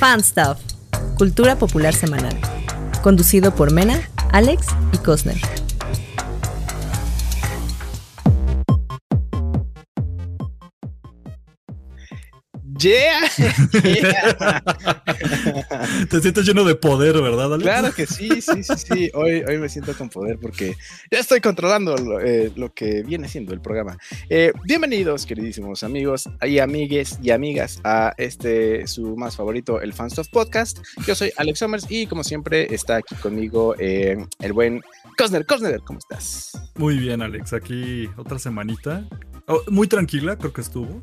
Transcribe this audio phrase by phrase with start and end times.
[0.00, 0.56] Fan Stuff,
[1.18, 2.34] Cultura Popular Semanal.
[3.02, 4.00] Conducido por Mena,
[4.32, 5.36] Alex y Cosner.
[12.80, 13.28] Yeah.
[16.10, 17.62] Te sientes lleno de poder, ¿verdad, Alex?
[17.62, 19.10] Claro que sí, sí, sí, sí.
[19.12, 20.74] Hoy, hoy me siento con poder porque
[21.10, 23.98] ya estoy controlando lo, eh, lo que viene siendo el programa.
[24.30, 30.28] Eh, bienvenidos, queridísimos amigos y amigues y amigas, a este su más favorito, el Fanstuff
[30.28, 30.78] Podcast.
[31.06, 34.80] Yo soy Alex Summers y como siempre está aquí conmigo eh, el buen
[35.18, 35.44] Cosner.
[35.44, 36.52] Cosner, ¿cómo estás?
[36.76, 37.52] Muy bien, Alex.
[37.52, 39.06] Aquí otra semanita.
[39.46, 41.00] Oh, muy tranquila, creo que estuvo.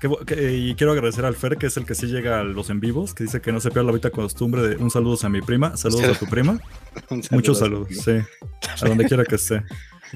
[0.00, 2.70] Que- que- y quiero agradecer al Fer, que es el que sí llega a los
[2.70, 5.28] en vivos, que dice que no se pierda la ahorita costumbre de un saludo a
[5.28, 6.58] mi prima, saludos a tu prima.
[7.10, 7.86] Un Muchos saludo.
[7.88, 8.82] saludos, sí.
[8.82, 9.62] A donde quiera que esté.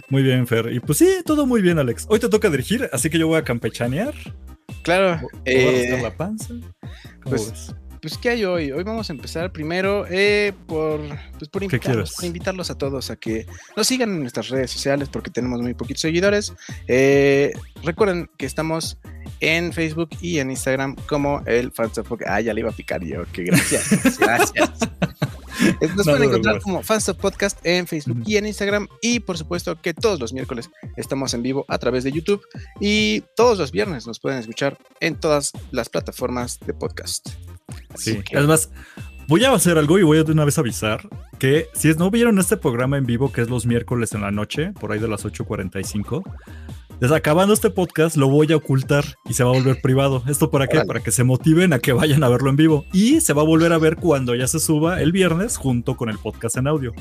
[0.08, 0.72] Muy bien, Fer.
[0.72, 2.06] Y pues sí, todo muy bien, Alex.
[2.08, 4.14] Hoy te toca dirigir, así que yo voy a campechanear.
[4.82, 5.20] Claro.
[5.20, 6.48] Voy a eh, rascar la panza.
[6.48, 7.74] ¿Cómo pues, ves?
[8.00, 8.72] Pues, ¿qué hay hoy?
[8.72, 11.00] Hoy vamos a empezar primero eh, por,
[11.38, 13.46] pues, por, invitarlos, por invitarlos a todos a que
[13.76, 16.54] nos sigan en nuestras redes sociales porque tenemos muy poquitos seguidores.
[16.88, 17.52] Eh,
[17.82, 18.96] recuerden que estamos
[19.40, 22.20] en Facebook y en Instagram como el Fanstop.
[22.26, 24.18] Ah, ya le iba a picar yo, que gracias.
[24.18, 24.70] gracias.
[25.80, 26.60] Nos No, pueden encontrar no.
[26.62, 28.88] como Fanstop Podcast en Facebook y en Instagram.
[29.02, 32.40] Y por supuesto que todos los miércoles estamos en vivo a través de YouTube.
[32.80, 37.28] Y todos los viernes nos pueden escuchar en todas las plataformas de podcast.
[37.94, 38.70] Así Sí, que- además,
[39.28, 41.06] voy a hacer algo y voy a de una vez avisar
[41.38, 44.72] que si no vieron este programa en vivo, que es los miércoles en la noche,
[44.80, 46.22] por ahí de las 8.45,
[47.00, 50.22] desde acabando este podcast lo voy a ocultar y se va a volver privado.
[50.28, 50.82] ¿Esto para qué?
[50.84, 52.84] Para que se motiven a que vayan a verlo en vivo.
[52.92, 56.10] Y se va a volver a ver cuando ya se suba el viernes junto con
[56.10, 56.92] el podcast en audio.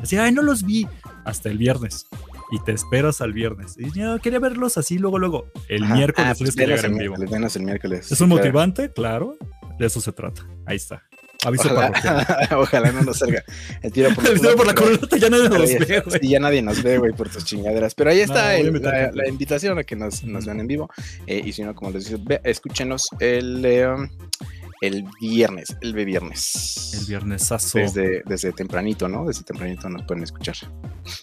[0.00, 0.86] Así, ay, no los vi
[1.24, 2.06] hasta el viernes.
[2.52, 3.74] Y te esperas al viernes.
[3.78, 5.46] Y yo quería verlos así luego, luego.
[5.68, 5.94] El Ajá.
[5.96, 7.10] miércoles Ah, pues que llegar venos el en vivo.
[7.16, 8.12] miércoles, venos el miércoles.
[8.12, 8.42] ¿Es un claro.
[8.42, 8.92] motivante?
[8.92, 9.36] Claro.
[9.78, 10.46] De eso se trata.
[10.66, 11.02] Ahí está.
[11.44, 11.68] Aviso.
[11.72, 13.44] Ojalá, ojalá no nos salga
[13.82, 16.00] el tiro por la, El tiro por la pero- culata ya nadie nos ya- ve,
[16.00, 16.20] güey.
[16.28, 17.94] ya nadie nos ve, güey, por tus chingaderas.
[17.94, 20.90] Pero ahí está No, el- la, invitación a que nos, nos vean en vivo.
[21.26, 23.86] Eh, y si no, como les digo, ve- escúchenos el, eh,
[24.80, 26.96] el viernes, el viernes.
[27.00, 27.78] El viernesazo.
[27.78, 29.24] Desde, desde tempranito, ¿no?
[29.26, 30.56] Desde tempranito nos pueden escuchar.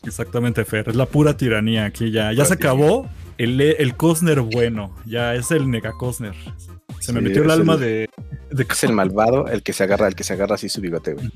[0.03, 0.87] Exactamente, Fer.
[0.89, 2.31] Es la pura tiranía aquí ya.
[2.31, 4.95] Ya se acabó el, el Cosner bueno.
[5.05, 6.35] Ya es el nega Cosner.
[7.05, 8.09] Se me Sí, metió el alma el- de,
[8.51, 11.13] de Es el malvado, el que se agarra, el que se agarra así su bigote,
[11.13, 11.29] güey.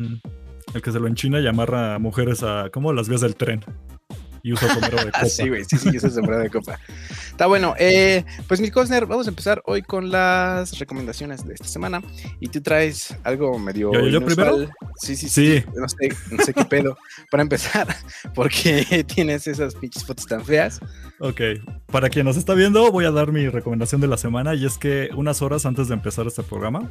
[0.73, 3.63] El que se lo enchina y amarra a mujeres a como las vías del tren.
[4.43, 5.19] Y usa sombrero de copa.
[5.21, 6.79] Ah, sí, güey, sí, sí, es sembrada de copa.
[7.31, 11.67] Está bueno, eh, pues mi Cosner, vamos a empezar hoy con las recomendaciones de esta
[11.67, 12.01] semana.
[12.39, 13.91] Y tú traes algo medio.
[13.93, 14.57] ¿Yo- yo primero?
[14.97, 15.59] Sí, sí, sí.
[15.59, 15.63] Sí.
[15.75, 16.97] No sé, no sé qué pedo.
[17.31, 17.87] Para empezar,
[18.35, 20.79] porque tienes esas pinches fotos tan feas.
[21.19, 21.41] Ok,
[21.87, 24.77] para quien nos está viendo, voy a dar mi recomendación de la semana y es
[24.77, 26.89] que unas horas antes de empezar este programa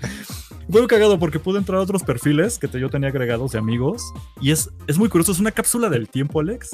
[0.69, 3.59] Fue muy cagado porque pude entrar a otros perfiles que te- yo tenía agregados de
[3.59, 4.01] amigos.
[4.41, 5.31] Y es, es muy curioso.
[5.31, 6.69] Es una cápsula del tiempo, Alex.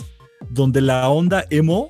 [0.49, 1.89] Donde la onda emo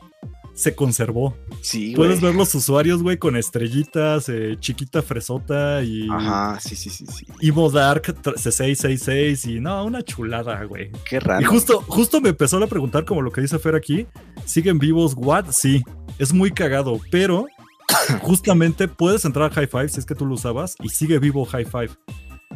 [0.60, 1.38] se conservó.
[1.62, 1.94] Sí.
[1.96, 6.06] Puedes ver los usuarios, güey, con estrellitas, eh, chiquita fresota y.
[6.10, 7.26] Ajá, sí, sí, sí, sí.
[7.42, 10.92] Evo Dark 666 y no, una chulada, güey.
[11.10, 11.42] Qué raro.
[11.42, 14.06] Y justo, justo me empezó a preguntar, como lo que dice Fer aquí,
[14.44, 15.46] ¿siguen vivos What?
[15.52, 15.82] Sí,
[16.18, 17.46] es muy cagado, pero
[18.22, 21.46] justamente puedes entrar a High Five si es que tú lo usabas y sigue vivo
[21.46, 21.92] High Five.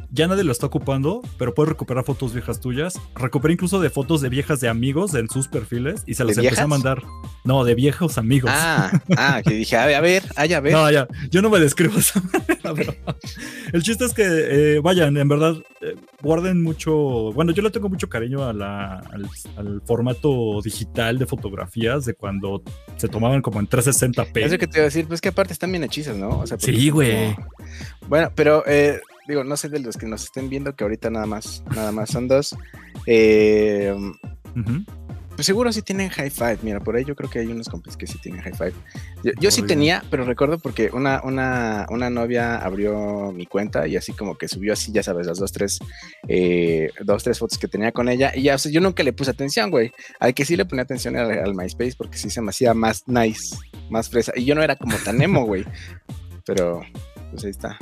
[0.10, 3.00] Ya nadie lo está ocupando, pero puedes recuperar fotos viejas tuyas.
[3.16, 6.44] Recuperé incluso de fotos de viejas de amigos en sus perfiles y se las ¿De
[6.44, 7.02] empecé a mandar.
[7.44, 8.52] No, de viejos amigos.
[8.54, 10.74] Ah, ah, que dije, a ver, a ver, ay, a ver.
[10.74, 12.94] No, ya, yo no me describo de esa manera, pero
[13.74, 16.94] el chiste es que eh, vayan, en verdad, eh, guarden mucho,
[17.34, 22.14] bueno, yo le tengo mucho cariño a la- al, al formato digital de fotografías de
[22.14, 22.62] cuando
[22.98, 24.38] se tomaban como en 360p.
[24.46, 26.30] Eso que te iba a decir, pues que aparte están bien hechizas, ¿no?
[26.40, 27.34] O sea, porque Sí, güey.
[27.36, 27.48] como-
[28.08, 31.26] Bueno, pero eh, digo, no sé de los que nos estén viendo, que ahorita nada
[31.26, 32.56] más, nada más son dos.
[33.06, 33.96] Eh,
[35.36, 36.60] pues seguro sí tienen high five.
[36.62, 38.74] Mira, por ahí yo creo que hay unos compis que sí tienen high five.
[39.24, 43.98] Yo, yo sí tenía, pero recuerdo porque una, una, una novia abrió mi cuenta y
[43.98, 45.80] así como que subió así, ya sabes, las dos, tres,
[46.28, 48.32] eh, dos, tres fotos que tenía con ella.
[48.36, 49.92] Y ya, o sea, yo nunca le puse atención, güey.
[50.20, 52.74] Al que sí le ponía atención era al, al MySpace porque sí se me hacía
[52.74, 53.56] más nice,
[53.90, 54.34] más fresa.
[54.36, 55.66] Y yo no era como tan emo, güey.
[56.46, 56.82] Pero,
[57.32, 57.78] pues ahí está.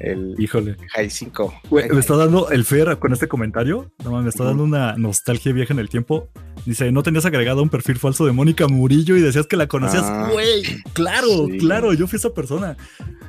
[0.00, 0.76] El Híjole.
[0.94, 1.54] High 5.
[1.70, 3.90] Güey, me está dando el Fer con este comentario.
[4.04, 6.28] No me está dando una nostalgia vieja en el tiempo.
[6.66, 10.04] Dice, no tenías agregado un perfil falso de Mónica Murillo y decías que la conocías.
[10.04, 10.62] Ah, Güey,
[10.92, 11.58] claro, sí.
[11.58, 12.76] claro, yo fui esa persona.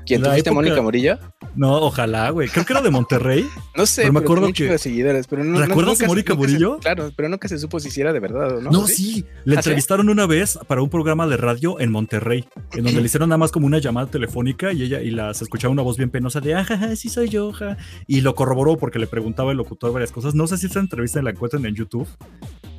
[0.06, 1.20] ¿Quién la tuviste, época- Mónica Murillo?
[1.56, 2.48] No, ojalá, güey.
[2.50, 3.46] Creo que era de Monterrey.
[3.76, 5.98] No sé, Pero me pero acuerdo chingo que- de seguidores, pero no, no- ¿Recuerdas a
[5.98, 6.80] se- Mónica se- Murillo?
[6.80, 8.72] claro, pero nunca se supo si sí era de verdad o no.
[8.72, 8.94] No, ¿sí?
[8.96, 9.26] sí.
[9.46, 9.70] Le ¿Ah, sí?
[9.70, 13.38] entrevistaron una vez para un programa de radio en Monterrey, en donde le hicieron nada
[13.38, 16.42] más como una llamada telefónica y ella y la se escuchaba una voz bien penosa
[16.42, 16.56] de
[16.96, 17.52] sí soy yo.
[18.08, 20.36] Y lo corroboró porque le preguntaba el locutor varias cosas.
[20.36, 22.08] No sé si esa entrevista la encuentran en YouTube,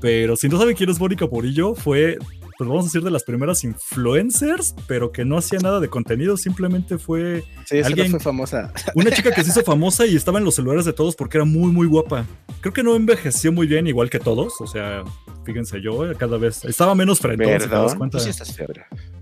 [0.00, 2.19] pero si no saben quién es Mónica Murillo, fue,
[2.58, 6.37] pues vamos a decir, de las primeras influencers, pero que no hacía nada de contenido,
[6.37, 8.73] simplemente fue Sí, alguien- fue famosa.
[8.94, 11.44] una chica que se hizo famosa y estaba en los celulares de todos porque era
[11.44, 12.26] muy, muy guapa.
[12.61, 14.61] Creo que no envejeció muy bien, igual que todos.
[14.61, 15.05] O sea,
[15.44, 17.44] fíjense yo, cada vez estaba menos frente.
[17.44, 17.99] ¿te das Perdón.
[17.99, 18.19] cuenta?
[18.19, 18.55] Pues sí estás.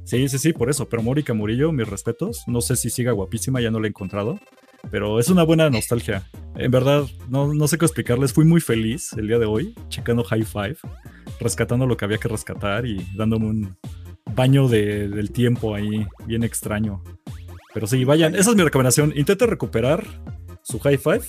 [0.04, 0.88] Sí, sí, sí, por eso.
[0.88, 2.42] Pero Mónica Murillo, mis respetos.
[2.46, 4.40] No sé si siga guapísima, ya no la he encontrado.
[4.90, 6.22] Pero es una buena nostalgia.
[6.56, 8.32] En verdad, no, no sé qué explicarles.
[8.32, 10.76] Fui muy feliz el día de hoy, checando High Five,
[11.40, 13.76] rescatando lo que había que rescatar y dándome un
[14.34, 17.02] baño de- del tiempo ahí, bien extraño.
[17.74, 19.12] Pero sí, vayan, esa es mi recomendación.
[19.14, 20.04] Intenten recuperar
[20.62, 21.22] su High Five,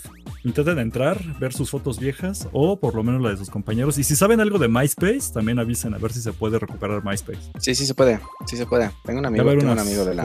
[0.44, 3.98] intenten entrar, ver sus fotos viejas o por lo menos la de sus compañeros.
[3.98, 7.40] Y si saben algo de MySpace, también avisen a ver si se puede recuperar MySpace.
[7.60, 8.20] Sí, sí se puede.
[8.48, 8.92] Sí se puede.
[9.04, 10.24] Tengo un amigo, tengo un amigo de la,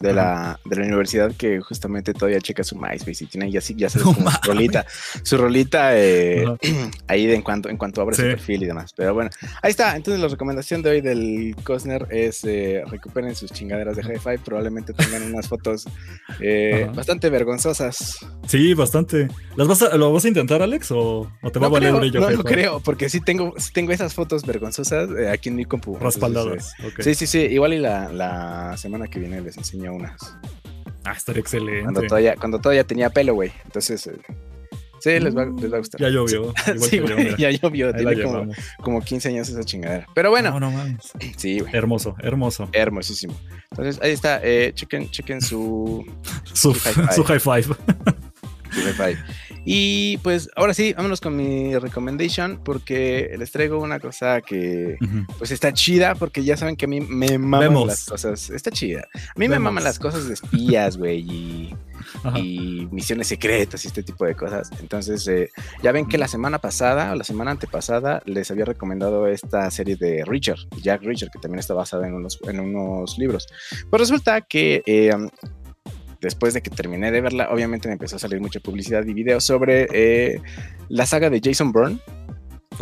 [0.00, 3.74] de la, de la universidad que justamente todavía checa su MySpace y tiene ya sí,
[3.76, 4.86] ya sabes, No como su rolita,
[5.22, 6.44] su rolita eh,
[7.08, 8.92] ahí de en cuanto, en cuanto abre su perfil y demás.
[8.96, 9.30] Pero bueno,
[9.62, 9.96] ahí está.
[9.96, 14.38] Entonces la recomendación de hoy del Cosner es eh, recuperen sus chingaderas de Hi-Fi.
[14.44, 15.86] Probablemente tengan unas fotos
[16.40, 18.18] eh, bastante vergonzosas.
[18.46, 19.28] Sí, bastante.
[19.56, 20.90] ¿Las vas a, ¿Lo vas a intentar, Alex?
[20.92, 22.20] ¿O, o te va No a valer creo, brillo?
[22.20, 25.64] no, no creo, porque sí tengo, sí tengo esas fotos vergonzosas eh, aquí en mi
[25.64, 25.94] compu.
[25.94, 26.72] Entonces, Respaldadas.
[26.84, 26.98] ok.
[26.98, 27.38] eh, sí, sí, sí.
[27.40, 30.18] Igual y la, la semana que viene les enseño unas.
[31.04, 31.82] Ah, estaría excelente.
[31.82, 33.52] Cuando todavía, cuando todavía tenía pelo, güey.
[33.64, 34.12] Entonces, eh,
[35.00, 36.00] sí, les va, les va a gustar.
[36.00, 36.54] Ya llovió.
[36.66, 37.92] igual Sí, que güey, ya llovió.
[37.92, 38.46] Tiene como,
[38.80, 40.06] como 15 años esa chingadera.
[40.14, 41.12] Pero bueno, No, no mames.
[41.36, 41.74] sí, güey.
[41.76, 42.68] Hermoso, hermoso.
[42.72, 43.34] Hermosísimo.
[43.72, 44.40] Entonces, ahí está.
[44.42, 46.06] Eh, chequen, chequen su,
[46.52, 47.12] Su, high five.
[47.12, 47.66] su high five.
[49.64, 55.24] Y pues ahora sí, vámonos con mi recommendation porque les traigo una cosa que Ujú.
[55.38, 57.86] pues está chida porque ya saben que a mí me maman Vemos.
[57.86, 58.50] las cosas.
[58.50, 59.06] Está chida.
[59.14, 59.64] A mí me Vemos.
[59.66, 61.76] maman las cosas de espías, güey, y,
[62.34, 64.68] y misiones secretas y este tipo de cosas.
[64.80, 65.50] Entonces, eh,
[65.82, 69.94] ya ven que la semana pasada o la semana antepasada les había recomendado esta serie
[69.94, 73.46] de Richard, Jack Richard, que también está basada en unos, en unos libros.
[73.90, 75.12] Pues resulta que eh,
[76.22, 79.44] después de que terminé de verla, obviamente me empezó a salir mucha publicidad y videos
[79.44, 80.40] sobre eh,
[80.88, 81.98] la saga de Jason Bourne,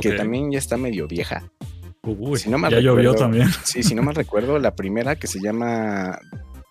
[0.01, 1.43] que también ya está medio vieja.
[2.03, 3.49] Uy, si no ya llovió recuerdo- también.
[3.65, 6.19] Sí, si no mal recuerdo, la primera que se ujama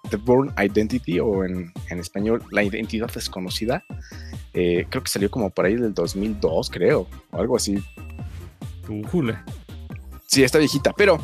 [0.10, 3.84] The Bourne Identity o en, en español La Identidad Desconocida,
[4.54, 7.84] eh, creo que salió como por ahí del 2002, creo, o algo así.
[8.88, 9.38] Ujule.
[10.26, 11.24] Sí, está viejita, pero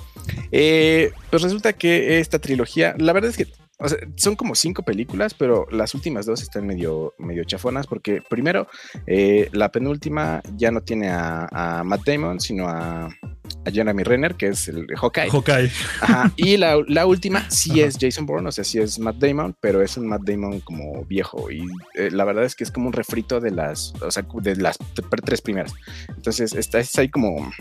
[0.52, 3.48] eh, pues resulta que esta trilogía, la verdad es que
[3.79, 8.22] o sea, son como cinco películas, pero las últimas dos están medio, medio chafonas porque
[8.29, 8.67] primero,
[9.05, 14.36] eh, la penúltima ya no tiene a, a Matt Damon, sino a, a Jeremy Renner,
[14.36, 15.29] que es el Hawkeye.
[15.29, 15.72] Hawkeye.
[16.01, 17.88] Ajá, y la, la última sí Ajá.
[17.89, 21.03] es Jason Bourne, o sea, sí es Matt Damon, pero es un Matt Damon como
[21.05, 21.51] viejo.
[21.51, 21.65] Y
[21.96, 24.77] eh, la verdad es que es como un refrito de las, o sea, de las
[25.25, 25.74] tres primeras.
[26.15, 27.51] Entonces, está es ahí como.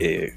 [0.00, 0.34] eh,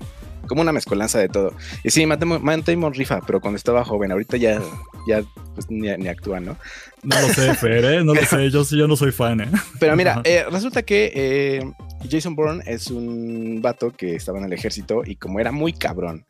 [0.48, 1.54] como una mezcolanza de todo.
[1.84, 4.62] Y sí, Matt Damon, rifa, pero cuando estaba joven, ahorita ya,
[5.08, 5.24] ya
[5.54, 6.58] pues, ni, ni actúa, ¿no?
[7.04, 8.04] No lo sé, Fer, ¿eh?
[8.04, 9.52] No lo sé, yo, yo no soy fan, ¿eh?
[9.80, 11.72] Pero mira, eh, resulta que eh,
[12.10, 16.26] Jason Bourne es un vato que estaba en el ejército y como era muy cabrón,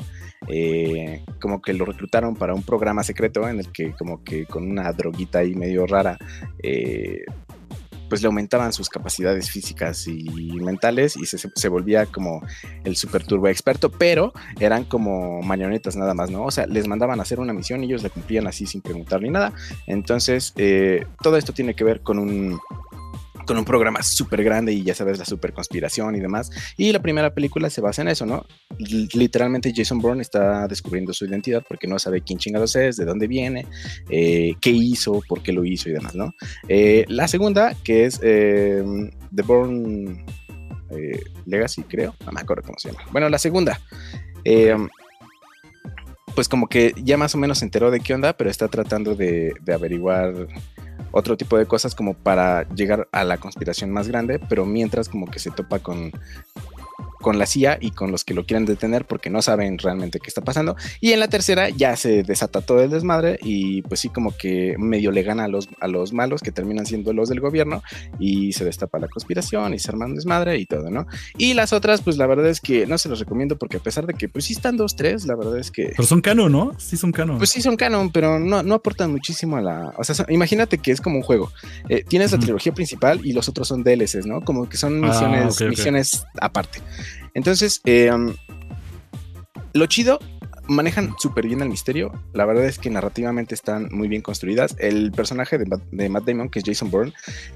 [0.47, 4.69] eh, como que lo reclutaron para un programa secreto en el que como que con
[4.69, 6.17] una droguita ahí medio rara,
[6.61, 7.25] eh,
[8.09, 10.23] pues le aumentaban sus capacidades físicas y
[10.61, 12.41] mentales y se, se, volvía como
[12.83, 16.43] el super turbo experto, pero eran como marionetas nada más, ¿no?
[16.43, 19.21] O sea, les mandaban a hacer una misión y ellos la cumplían así sin preguntar
[19.21, 19.53] ni nada.
[19.85, 22.59] Entonces, eh, todo esto tiene que ver con un
[23.47, 26.51] con un programa súper grande y ya sabes, la super conspiración y demás.
[26.77, 28.45] Y la primera película se basa en eso, ¿no?
[28.77, 33.25] literalmente Jason Bourne está descubriendo su identidad porque no sabe quién chingados es, de dónde
[33.27, 33.65] viene,
[34.09, 36.33] eh, qué hizo, por qué lo hizo y demás, ¿no?
[36.67, 38.83] Eh, la segunda, que es eh,
[39.33, 40.25] The Bourne
[41.45, 43.03] Legacy, creo, no me acuerdo cómo se llama.
[43.11, 43.79] Bueno, la segunda
[46.35, 49.15] pues como que ya más o menos se enteró de qué onda, pero está tratando
[49.15, 50.47] de averiguar
[51.11, 55.27] otro tipo de cosas como para llegar a la conspiración más grande, pero mientras como
[55.27, 56.11] que se topa con
[57.19, 60.27] con la CIA y con los que lo quieren detener porque no saben realmente qué
[60.27, 60.75] está pasando.
[61.01, 64.75] Y en la tercera ya se desata todo el desmadre y pues sí como que
[64.77, 67.81] medio le gana a los, a los malos que terminan siendo los del gobierno
[68.19, 71.07] y se destapa la conspiración y se arma un desmadre y todo, ¿no?
[71.37, 74.05] Y las otras pues la verdad es que no se los recomiendo porque a pesar
[74.05, 75.93] de que pues sí están dos, tres, la verdad es que...
[75.95, 76.71] Pero son canon, ¿no?
[76.77, 77.37] Sí son canon.
[77.37, 79.93] Pues sí son canon, pero no, no aportan muchísimo a la...
[79.97, 81.51] O sea, imagínate que es como un juego.
[81.89, 84.41] Eh, tienes la trilogía principal y los otros son DLCs, ¿no?
[84.41, 86.79] Como que son ah, misiones, misiones aparte.
[87.33, 88.11] Entonces, eh,
[89.73, 90.19] lo chido,
[90.67, 92.11] manejan súper bien el misterio.
[92.33, 94.75] La verdad es que narrativamente están muy bien construidas.
[94.79, 97.13] El personaje de, Matt Damon, que es Jason Bourne,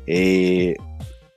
[0.07, 0.75] eh,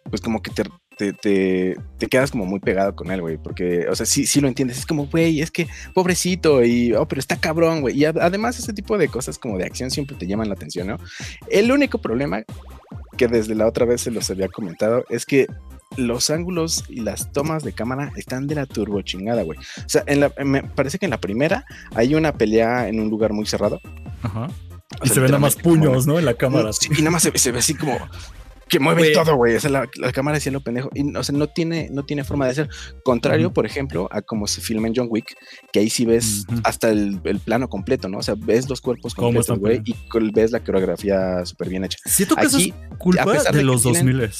[0.08, 0.50] pues como que
[0.96, 1.76] te,
[2.08, 4.86] quedas como muy pegado con él, güey, porque, o sea, sí, sí lo entiendes, es
[4.86, 8.96] como, güey, es que pobrecito y, oh, pero está cabrón, güey, y además ese tipo
[8.96, 10.98] de cosas como de acción siempre te llaman la atención, ¿no?
[11.48, 12.44] El único problema
[13.16, 15.46] que desde la otra vez se los había comentado es que
[15.96, 19.58] los ángulos y las tomas de cámara están de la turbo chingada, güey.
[19.58, 23.10] O sea, en la, me parece que en la primera hay una pelea en un
[23.10, 23.80] lugar muy cerrado.
[24.22, 24.48] Ajá.
[25.02, 26.18] y se ven nada más puños, ¿no?
[26.18, 26.70] En la cámara.
[26.90, 27.98] y nada más se, ve así como
[28.68, 29.54] que mueve todo, güey.
[29.54, 30.90] O sea, la, cámara decía lo pendejo.
[30.94, 32.68] Y, o sea, no tiene, no tiene forma de ser.
[33.04, 35.36] Contrario, por ejemplo, a como se filma en John Wick,
[35.72, 38.18] que ahí sí ves hasta el, plano completo, ¿no?
[38.18, 39.94] O sea, ves los cuerpos completos, güey, y
[40.32, 41.98] ves la coreografía súper bien hecha.
[42.04, 44.30] Siento que eso es culpa de, los 2000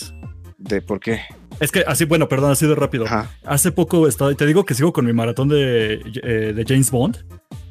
[0.58, 1.20] ¿De por qué?
[1.61, 3.04] Es que así, bueno, perdón, así de rápido.
[3.44, 7.25] Hace poco estaba, te digo que sigo con mi maratón de, eh, de James Bond.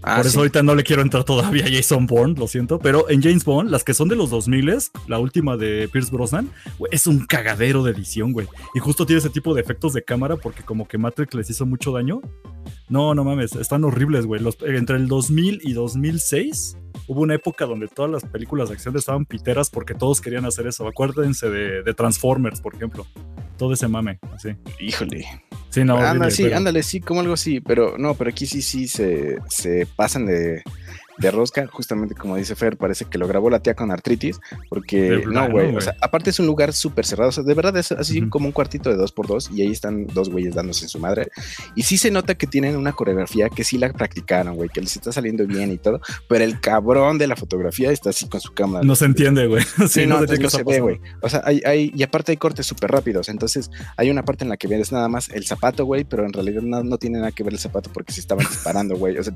[0.06, 2.78] Ah, Por eso ahorita no le quiero entrar todavía a Jason Bourne, lo siento.
[2.78, 6.50] Pero en James Bond, las que son de los 2000, la última de Pierce Brosnan,
[6.92, 8.48] es un cagadero de edición, güey.
[8.76, 11.66] Y justo tiene ese tipo de efectos de cámara porque como que Matrix les hizo
[11.66, 12.20] mucho daño.
[12.90, 14.42] No, no mames, están horribles, güey.
[14.66, 19.26] entre el 2000 y 2006 hubo una época donde todas las películas de acción estaban
[19.26, 20.88] piteras porque todos querían hacer eso.
[20.88, 23.06] Acuérdense de, Transformers, por ejemplo.
[23.58, 24.56] Todo ese mame, así.
[24.80, 25.26] Híjole.
[25.70, 25.98] Sí, no,
[26.30, 30.26] sí, ándale, sí, como algo así, pero no, pero aquí sí, sí se, se pasan
[30.26, 30.64] de,
[31.18, 34.40] de rosca, justamente como dice Fer, parece que lo grabó la tía con artritis,
[34.70, 37.76] porque no, güey, o sea, aparte es un lugar súper cerrado, o sea, de verdad
[37.78, 40.86] es así como un cuartito de dos por dos y ahí están dos güeyes dándose
[40.86, 41.30] en su madre.
[41.76, 44.96] Y sí se nota que tienen una coreografía que sí la practicaron, güey, que les
[44.96, 48.54] está saliendo bien y todo, pero el cabrón de la fotografía está así con su
[48.54, 48.84] cámara.
[48.86, 49.64] No se entiende, güey.
[49.94, 51.00] Sí, no, no, se ve, güey.
[51.22, 54.50] O sea, hay, hay, y aparte hay cortes súper rápidos, entonces hay una parte en
[54.50, 57.32] la que ves nada más el zapato, güey, pero en realidad no, no tiene nada
[57.32, 59.18] que ver el zapato porque se estaban disparando, güey.
[59.18, 59.34] O sea,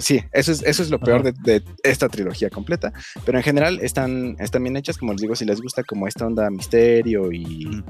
[0.00, 2.92] sí, eso es, eso es lo peor de, esta trilogía completa,
[3.24, 6.26] pero en general están, están bien hechas, como les digo, si les gusta como esta
[6.26, 7.82] onda misterio y,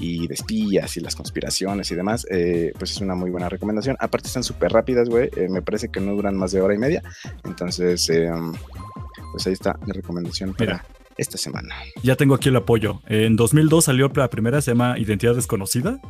[0.00, 3.96] y de espías y las conspiraciones y demás, eh, pues es una muy buena recomendación.
[4.00, 6.78] Aparte están súper rápidas, güey, eh, me parece que no duran más de hora y
[6.78, 7.02] media,
[7.44, 8.30] entonces, eh,
[9.32, 10.84] pues ahí está mi recomendación para
[11.16, 11.74] esta semana.
[12.02, 13.00] Ya tengo aquí el apoyo.
[13.08, 16.00] En 2002 salió la primera, se llama Identidad Desconocida.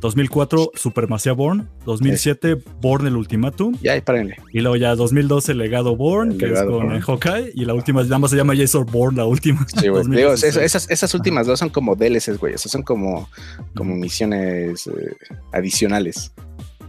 [0.00, 1.68] 2004, Supermacia Born.
[1.84, 3.76] 2007, Born el Ultimatum.
[3.82, 4.36] Ya, párenle.
[4.52, 7.52] Y luego ya 2012, Legado Born, que es con el Hawkeye.
[7.54, 9.66] Y la última, nada más se llama Jason Born, la última.
[9.82, 10.04] Sí, güey.
[10.32, 12.54] esas, esas, últimas dos son como DLCs, güey.
[12.54, 13.28] Esas son como,
[13.74, 15.16] como misiones eh,
[15.52, 16.32] adicionales.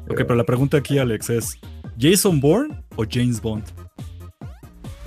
[0.09, 1.59] Ok, pero la pregunta aquí, Alex, es:
[1.99, 3.63] ¿Jason Bourne o James Bond?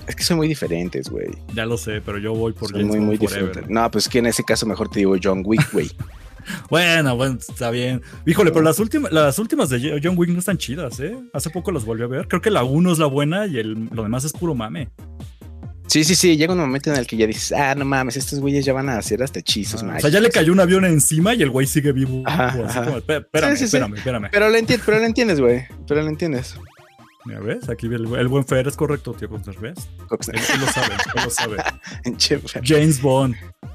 [0.06, 1.26] Es que son muy diferentes, güey.
[1.54, 3.68] Ya lo sé, pero yo voy por son muy, muy diferentes.
[3.68, 5.90] No, pues que en ese caso mejor te digo John Wick, güey.
[6.70, 8.02] bueno, bueno, está bien.
[8.24, 11.16] Híjole, pero las últimas, las últimas de John Wick no están chidas, ¿eh?
[11.32, 12.28] Hace poco las volví a ver.
[12.28, 14.90] Creo que la 1 es la buena y el, lo demás es puro mame.
[15.88, 18.40] Sí, sí, sí, llega un momento en el que ya dices, ah, no mames, estos
[18.40, 20.84] güeyes ya van a hacer hasta hechizos, Ah, o sea, ya le cayó un avión
[20.84, 22.22] encima y el güey sigue vivo.
[22.26, 22.84] Ajá, ajá.
[22.84, 23.64] como, "Espé- espérame, Sí, sí, sí.
[23.76, 24.28] espérame, espérame.
[24.32, 25.64] Pero lo entiendes, pero lo entiendes, güey.
[25.86, 26.56] Pero lo entiendes.
[27.26, 27.68] Mira, ¿ves?
[27.68, 29.88] Aquí el, el buen Fer es correcto, tío Coxner, ¿ves?
[30.32, 31.56] Él, él lo sabe, él lo sabe.
[32.64, 33.34] James Bond,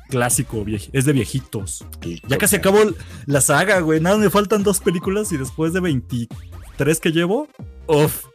[0.09, 1.85] clásico, vieji- es de viejitos.
[2.27, 2.79] Ya casi acabó
[3.25, 3.99] la saga, güey.
[3.99, 7.47] Nada, me faltan dos películas y después de 23 que llevo,
[7.87, 8.25] uff,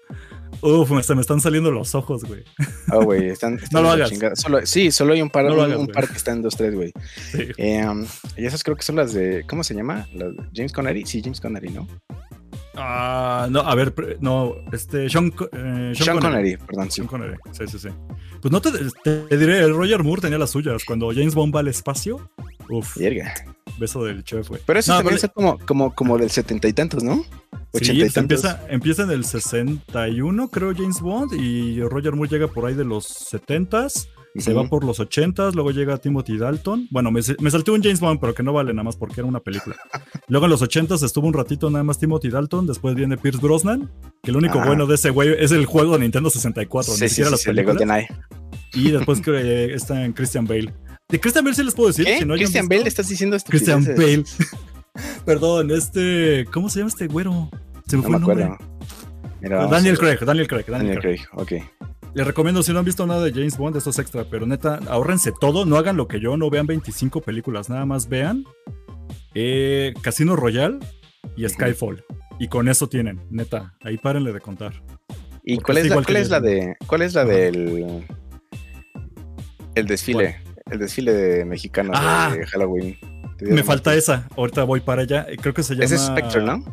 [0.61, 2.44] uff, me, se me están saliendo los ojos, güey.
[2.88, 4.11] Ah, güey, están, están No lo hagas.
[4.35, 5.94] Solo, sí, solo hay un par, No un, hagas, un güey.
[5.94, 6.92] par que están dos, tres, güey.
[7.32, 7.49] Sí.
[7.56, 8.04] Eh, um,
[8.37, 10.06] y esas creo que son las de, ¿cómo se llama?
[10.12, 11.06] Las de James Connery.
[11.06, 11.87] Sí, James Connery, ¿no?
[12.76, 16.97] Ah, no, a ver, no, este, Sean, eh, Sean, Connery, perdón, sí.
[16.97, 17.88] Sean Connery, sí, sí, sí.
[18.40, 18.71] Pues no te,
[19.02, 20.85] te diré, el Roger Moore tenía las suyas.
[20.85, 22.30] Cuando James Bond va al espacio,
[22.68, 22.97] uff,
[23.78, 24.61] beso del chef, güey.
[24.64, 27.25] Pero eso No, también son como, como, como del setenta y tantos, ¿no?
[27.73, 28.16] Ochenta Sí, y tantos.
[28.45, 32.85] empieza, empieza en el 61, creo, James Bond, y Roger Moore llega por ahí de
[32.85, 36.88] los 70s, se va por los 80s, luego llega Timothy Dalton.
[36.90, 39.26] Bueno, me, me salté un James Bond, pero que no vale nada más porque era
[39.28, 39.76] una película.
[40.28, 43.90] Luego en los 80s estuvo un ratito nada más Timothy Dalton, después viene Pierce Brosnan,
[44.22, 44.66] que lo único Ah.
[44.66, 47.40] bueno de ese güey es el juego de Nintendo 64, Sí, ni siquiera sí, las
[47.42, 48.06] sí, el películas.
[48.74, 50.72] Y después que eh, está en Christian Bale.
[51.08, 52.04] De Christian Bale sí les puedo decir.
[52.04, 52.18] ¿Qué?
[52.18, 54.38] si no hayan Christian visto- Bale, estás diciendo Christian estupideces.
[54.38, 54.60] Bale.
[55.24, 56.46] Perdón, este.
[56.52, 57.48] ¿Cómo se llama este güero?
[57.86, 58.58] Se me No fue me el nombre.
[59.40, 59.98] Mira, Daniel.
[59.98, 61.20] Craig, Daniel Craig, Daniel, Daniel Craig.
[61.30, 61.75] Craig, ok.
[62.16, 64.80] Les recomiendo, si no han visto nada de James Bond, esto es extra, pero neta,
[64.88, 68.42] ahórrense todo, no hagan lo que yo, no vean 25 películas, nada más vean
[69.35, 70.78] eh, Casino Royale
[71.37, 72.06] y Skyfall.
[72.38, 74.82] Y con eso tienen, neta, ahí párenle de contar.
[75.44, 76.76] ¿Y cuál es la, cuál es la de.
[76.87, 78.06] ¿Cuál es la del.
[79.75, 80.40] El desfile?
[80.70, 82.35] El desfile de mexicanos Ah.
[82.35, 82.96] de Halloween.
[83.37, 85.85] ¿Te Me falta esa, ahorita voy para allá, creo que se llama...
[85.85, 86.64] Ese es Spectre, ¿no?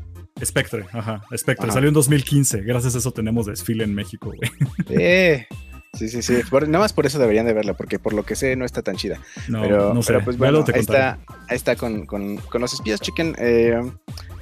[0.46, 1.74] Spectre, ajá, Spectre, Ajá.
[1.74, 4.50] salió en 2015, gracias a eso tenemos desfile en México, güey.
[4.90, 5.46] Eh,
[5.94, 6.36] sí, sí, sí.
[6.50, 8.82] Por- nada más por eso deberían de verla, porque por lo que sé no está
[8.82, 9.20] tan chida.
[9.48, 11.20] No, pero, no sé, pero pues bueno, ahí está,
[11.50, 13.80] ahí está con, con, con los espías, chequen eh,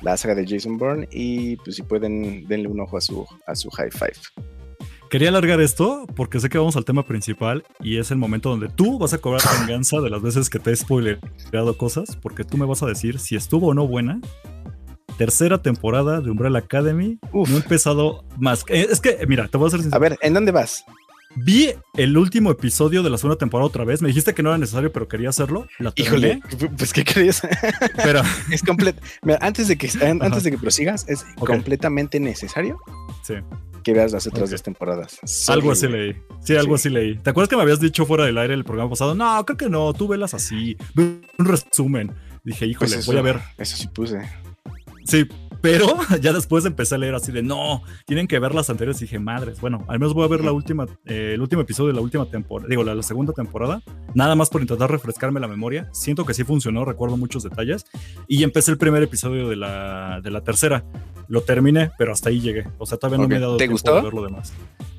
[0.02, 3.56] la saga de Jason Bourne y pues si pueden, denle un ojo a su, a
[3.56, 4.14] su high five.
[5.10, 8.70] Quería alargar esto porque sé que vamos al tema principal y es el momento donde
[8.70, 12.56] tú vas a cobrar venganza de las veces que te he spoilerado cosas, porque tú
[12.58, 14.22] me vas a decir si estuvo o no buena.
[15.22, 17.20] Tercera temporada de Umbrella Academy.
[17.32, 17.48] Uf.
[17.48, 18.66] No he empezado más.
[18.70, 20.02] eh, Es que, mira, te voy a hacer A sincero.
[20.02, 20.84] ver, ¿en dónde vas?
[21.36, 24.02] Vi el último episodio de la segunda temporada otra vez.
[24.02, 25.68] Me dijiste que no era necesario, pero quería hacerlo.
[25.78, 26.42] La Híjole,
[26.76, 27.40] pues ¿qué crees?
[28.04, 29.00] Pero es completo.
[29.42, 32.80] Antes de que antes de que prosigas, es completamente necesario
[33.22, 33.36] sí,
[33.84, 34.50] que veas las otras Ok.
[34.54, 35.20] dos temporadas.
[35.24, 36.16] Sorry, algo así leí.
[36.44, 36.88] Sí, algo Sí.
[36.88, 37.16] así leí.
[37.20, 39.14] ¿Te acuerdas que me habías dicho fuera del aire el programa pasado?
[39.14, 39.94] No, creo que no.
[39.94, 40.76] Tú velas así.
[40.98, 42.12] Un resumen.
[42.44, 43.40] Dije, híjole, Pues eso, voy a ver.
[43.60, 44.20] Eso sí puse.
[45.04, 45.28] Sí,
[45.62, 49.02] pero ya después empecé a leer así de no, tienen que ver las anteriores.
[49.02, 51.90] Y dije, madres, bueno, al menos voy a ver la última, eh, el último episodio
[51.90, 53.82] de la última temporada, digo, la, la segunda temporada,
[54.14, 55.88] nada más por intentar refrescarme la memoria.
[55.92, 57.86] Siento que sí funcionó, recuerdo muchos detalles.
[58.28, 60.84] Y empecé el primer episodio de la, de la tercera.
[61.28, 62.68] Lo terminé, pero hasta ahí llegué.
[62.78, 63.96] O sea, todavía no me he dado ¿Te tiempo gustó?
[63.96, 64.54] de ver lo demás.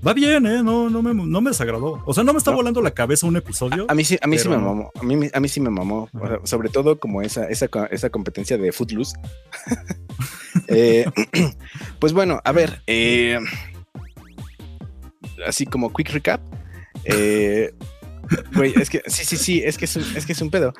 [0.07, 0.63] Va bien, ¿eh?
[0.65, 2.03] No, no, me, no me desagradó.
[2.05, 2.57] O sea, no me está ¿No?
[2.57, 3.87] volando la cabeza un episodio.
[3.89, 4.91] A mí sí, a mí sí me mamó.
[5.01, 6.09] A mí, a mí sí me mamó.
[6.13, 6.41] O sea, Ajá.
[6.47, 9.15] sobre todo como esa, esa, esa competencia de Footloose.
[10.69, 11.07] Eh,
[11.99, 12.83] pues bueno, a ver.
[12.87, 13.39] eh,
[15.47, 16.41] así como quick recap.
[17.05, 17.75] eh,
[18.55, 20.73] güey, es que sí, sí, sí, es que es un, es que es un pedo.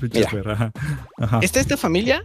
[0.00, 0.30] Mira.
[0.30, 0.72] Fer, ajá.
[1.18, 1.40] Ajá.
[1.42, 2.22] Está esta familia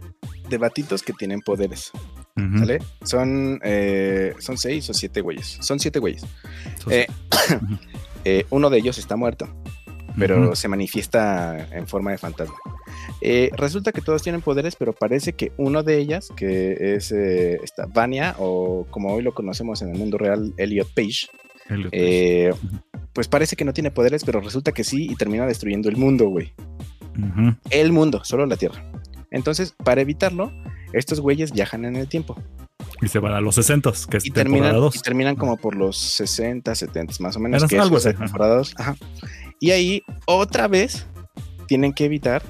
[0.48, 1.90] de batitos que tienen poderes,
[2.36, 2.58] Ujú.
[2.60, 2.78] ¿vale?
[3.04, 5.58] Son, eh, son seis o siete güeyes.
[5.60, 6.24] Son siete güeyes.
[6.90, 7.06] Eh.
[8.26, 9.46] Eh, uno de ellos está muerto.
[10.18, 10.56] pero Ujú.
[10.56, 12.54] se manifiesta en forma de fantasma.
[13.20, 17.58] Eh, resulta que todos tienen poderes, pero parece que uno de ellas, que es eh,
[17.62, 21.26] esta Vania, o como hoy lo conocemos en el mundo real, Elliot Page,
[21.68, 22.48] Elliot Page.
[22.48, 22.54] eh,
[23.12, 26.28] pues parece que no tiene poderes, pero resulta que sí y termina destruyendo el mundo,
[26.28, 26.54] güey.
[27.70, 28.82] El mundo, solo la Tierra.
[29.30, 30.50] Entonces, para evitarlo,
[30.94, 32.36] estos güeyes viajan en el tiempo
[33.02, 34.96] Y se van a los 60 que es y terminan, 2.
[34.96, 37.64] y terminan como por los 60, 70 más o menos.
[37.64, 38.96] Que algo así, temporada dos, ajá.
[39.60, 41.06] Y ahí otra vez
[41.66, 42.42] tienen que evitar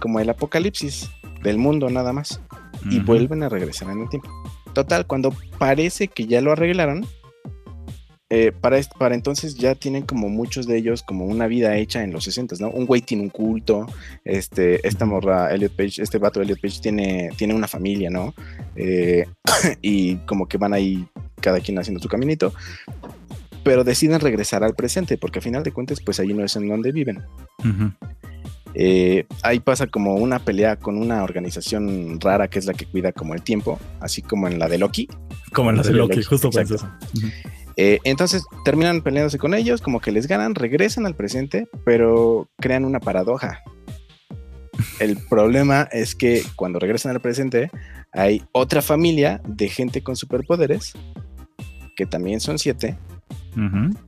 [0.00, 1.10] como el apocalipsis
[1.42, 2.40] del mundo nada más
[2.90, 4.28] y vuelven a regresar en el tiempo.
[4.74, 7.06] Total, cuando parece que ya lo arreglaron,
[8.34, 12.12] eh, para, para entonces ya tienen como muchos de ellos como una vida hecha en
[12.12, 12.70] los 60, ¿no?
[12.70, 13.86] Un güey tiene un culto,
[14.24, 18.32] este, esta morra, Elliot Page, este vato Elliot Page tiene, tiene una familia, ¿no?
[18.74, 19.26] Eh,
[19.82, 21.06] y como que van ahí
[21.42, 22.54] cada quien haciendo su caminito,
[23.64, 26.70] pero deciden regresar al presente, porque a final de cuentas, pues ahí no es en
[26.70, 27.22] donde viven.
[27.58, 27.92] Ujú.
[28.72, 33.12] Eh, ahí pasa como una pelea con una organización rara que es la que cuida
[33.12, 35.06] como el tiempo, así como en la de Loki.
[35.52, 36.90] Como en la de Loki, Loki, justo pensé eso.
[37.14, 37.26] Ujú.
[37.76, 42.84] Eh, entonces terminan peleándose con ellos, como que les ganan, regresan al presente, pero crean
[42.84, 43.62] una paradoja.
[45.00, 47.70] El problema es que cuando regresan al presente
[48.12, 50.92] hay otra familia de gente con superpoderes,
[51.96, 52.96] que también son siete,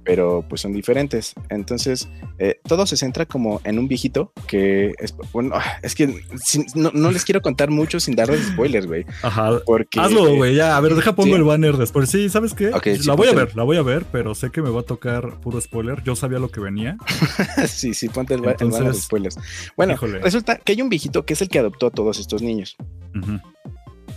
[0.04, 1.34] pero pues son diferentes.
[1.50, 6.64] Entonces, eh, todo se centra como en un viejito que es, bueno, es que sin-
[6.74, 9.60] no, no les quiero contar mucho sin darles spoilers, güey, Ajá.
[9.66, 10.00] porque...
[10.00, 10.76] Hazlo, güey, ya.
[10.76, 11.34] A ver, deja pongo sí.
[11.34, 12.08] el banner después.
[12.10, 12.68] Sí, ¿sabes qué?
[12.68, 14.80] Ok, sí, la voy a ver, la voy a ver, pero sé que me va
[14.80, 16.02] a tocar puro spoiler.
[16.04, 16.96] Yo sabía lo que venía.
[17.68, 19.38] sí, sí, ponte el, ba- el banner de spoilers.
[19.76, 20.20] Bueno, híjole.
[20.20, 22.76] resulta que hay un viejito que es el que adoptó a todos estos niños,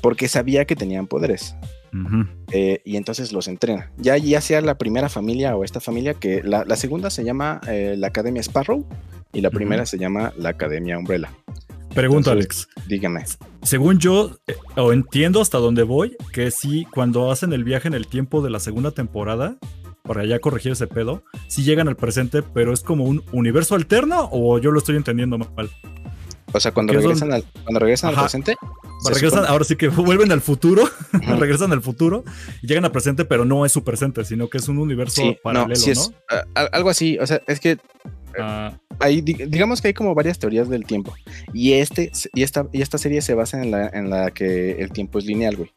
[0.02, 1.56] porque sabía que tenían poderes.
[2.52, 3.92] Eh, y entonces los entrena.
[3.98, 7.62] Ya, ya sea la primera familia o esta familia, que la, la segunda se llama
[7.68, 8.86] eh, la Academia Sparrow
[9.34, 11.32] y la primera se llama la Academia Umbrella.
[11.94, 12.68] Pregunta, Alex.
[12.88, 13.24] Dígame.
[13.64, 17.96] Según yo, eh, o entiendo hasta dónde voy, que sí, cuando hacen el viaje en
[17.96, 19.58] el tiempo de la segunda temporada,
[20.04, 24.30] para ya corregir ese pedo, sí llegan al presente, pero es como un universo alterno
[24.32, 25.70] o yo lo estoy entendiendo mal.
[26.58, 28.56] O sea, cuando regresan, al, cuando regresan al presente,
[29.04, 32.24] se regresan, ahora sí que vuelven al futuro, regresan al futuro
[32.62, 35.38] y llegan al presente, pero no es su presente, sino que es un universo sí,
[35.42, 36.12] paralelo, no, sí es
[36.56, 37.18] al- algo así.
[37.20, 37.78] O sea, es que
[38.40, 41.16] Ah, hay, di- digamos que hay como varias teorías del tiempo.
[41.54, 44.92] Y este y esta, y esta serie se basa en la, en la que el
[44.92, 45.72] tiempo es lineal, güey.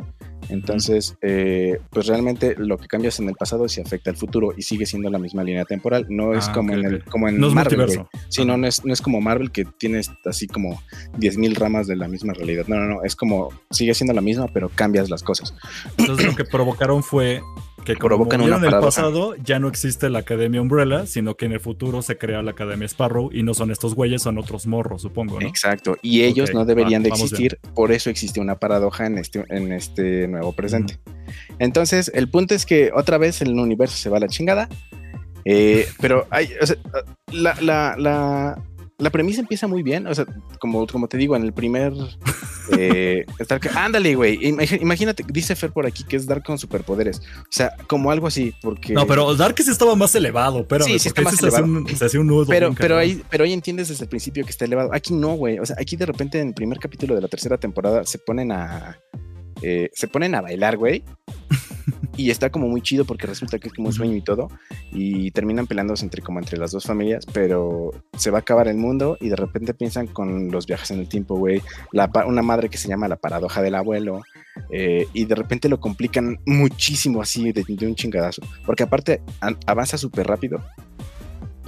[0.50, 4.62] Entonces, eh, pues realmente lo que cambias en el pasado se afecta al futuro y
[4.62, 6.06] sigue siendo la misma línea temporal.
[6.08, 8.02] No es Ah, como, en el, como en no es Marvel.
[8.28, 10.82] Sí, no, no es, no es como Marvel que tienes así como
[11.18, 12.64] 10.000 ramas de la misma realidad.
[12.66, 13.04] No, no, no.
[13.04, 15.54] Es como, sigue siendo la misma, pero cambias las cosas.
[15.96, 17.40] Entonces lo que provocaron fue
[17.84, 21.46] que como Provocan una movieron el pasado, ya no existe la Academia Umbrella, sino que
[21.46, 24.66] en el futuro se crea la Academia Sparrow y no son estos güeyes, son otros
[24.66, 25.46] morros, supongo, ¿no?
[25.46, 25.96] Exacto.
[26.02, 27.58] Y ellos no deberían va, de existir.
[27.74, 30.98] Por eso existe una paradoja en este, en este nuevo presente.
[31.58, 34.68] Entonces, el punto es que otra vez el universo se va a la chingada.
[35.44, 36.76] eh, pero hay, o sea,
[37.32, 38.62] la, la, la,
[39.00, 40.06] la premisa empieza muy bien.
[40.06, 40.26] O sea,
[40.60, 41.92] como, como te digo, en el primer.
[42.78, 43.24] eh,
[43.74, 44.38] ándale, güey.
[44.40, 47.20] imag- Imagínate, dice Fer por aquí que es Dark con superpoderes.
[47.20, 48.92] O sea, como algo así, porque.
[48.92, 51.86] No, pero Dark sí estaba más elevado, pero Sí, sí está más se hacía un,
[51.88, 52.46] se un nudo.
[52.46, 54.90] Pero, pero, ahí, pero ahí entiendes desde el principio que está elevado.
[54.92, 55.58] Aquí no, güey.
[55.58, 58.52] O sea, aquí de repente en el primer capítulo de la tercera temporada se ponen
[58.52, 58.98] a.
[59.62, 61.04] eh, se ponen a bailar, güey.
[62.16, 64.48] Y está como muy chido porque resulta que es como un sueño y todo.
[64.92, 67.24] Y terminan peleándose entre como entre las dos familias.
[67.32, 71.00] Pero se va a acabar el mundo y de repente piensan con los viajes en
[71.00, 71.62] el tiempo, güey.
[72.26, 74.22] Una madre que se llama la paradoja del abuelo.
[74.70, 78.42] eh, y de repente lo complican muchísimo así de, de un chingadazo.
[78.66, 80.62] Porque aparte an- avanza súper rápido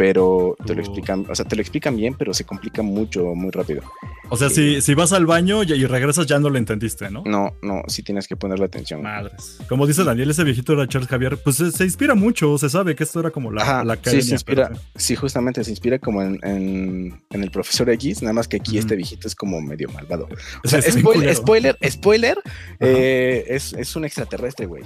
[0.02, 3.52] pero te lo explican, o sea, te lo explican bien, pero se complica mucho, muy
[3.52, 3.82] rápido.
[4.30, 7.22] O sea, si, si vas al baño y, y regresas ya no lo entendiste, ¿no?
[7.24, 9.00] No, no, sí tienes que ponerle atención.
[9.00, 9.58] Madres.
[9.68, 12.96] Como dice Daniel, ese viejito era Charles Javier, pues se, se inspira mucho, se sabe
[12.96, 14.24] que esto era como la, Ajá, la sí, academia.
[14.24, 18.32] se inspira, pero- sí, justamente se inspira como en, en, en el profesor X, nada
[18.32, 20.26] más que aquí este viejito es como medio malvado.
[20.64, 22.38] O Sí, sea, es bien spoiler, spoiler, spoiler,
[22.80, 24.82] eh, es, es un extraterrestre, güey.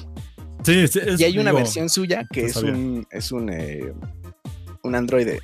[0.62, 2.72] Sí, sí, es- Y hay una digo, versión suya que es sabía.
[2.72, 3.92] un, es un, eh,
[4.87, 5.40] un androide.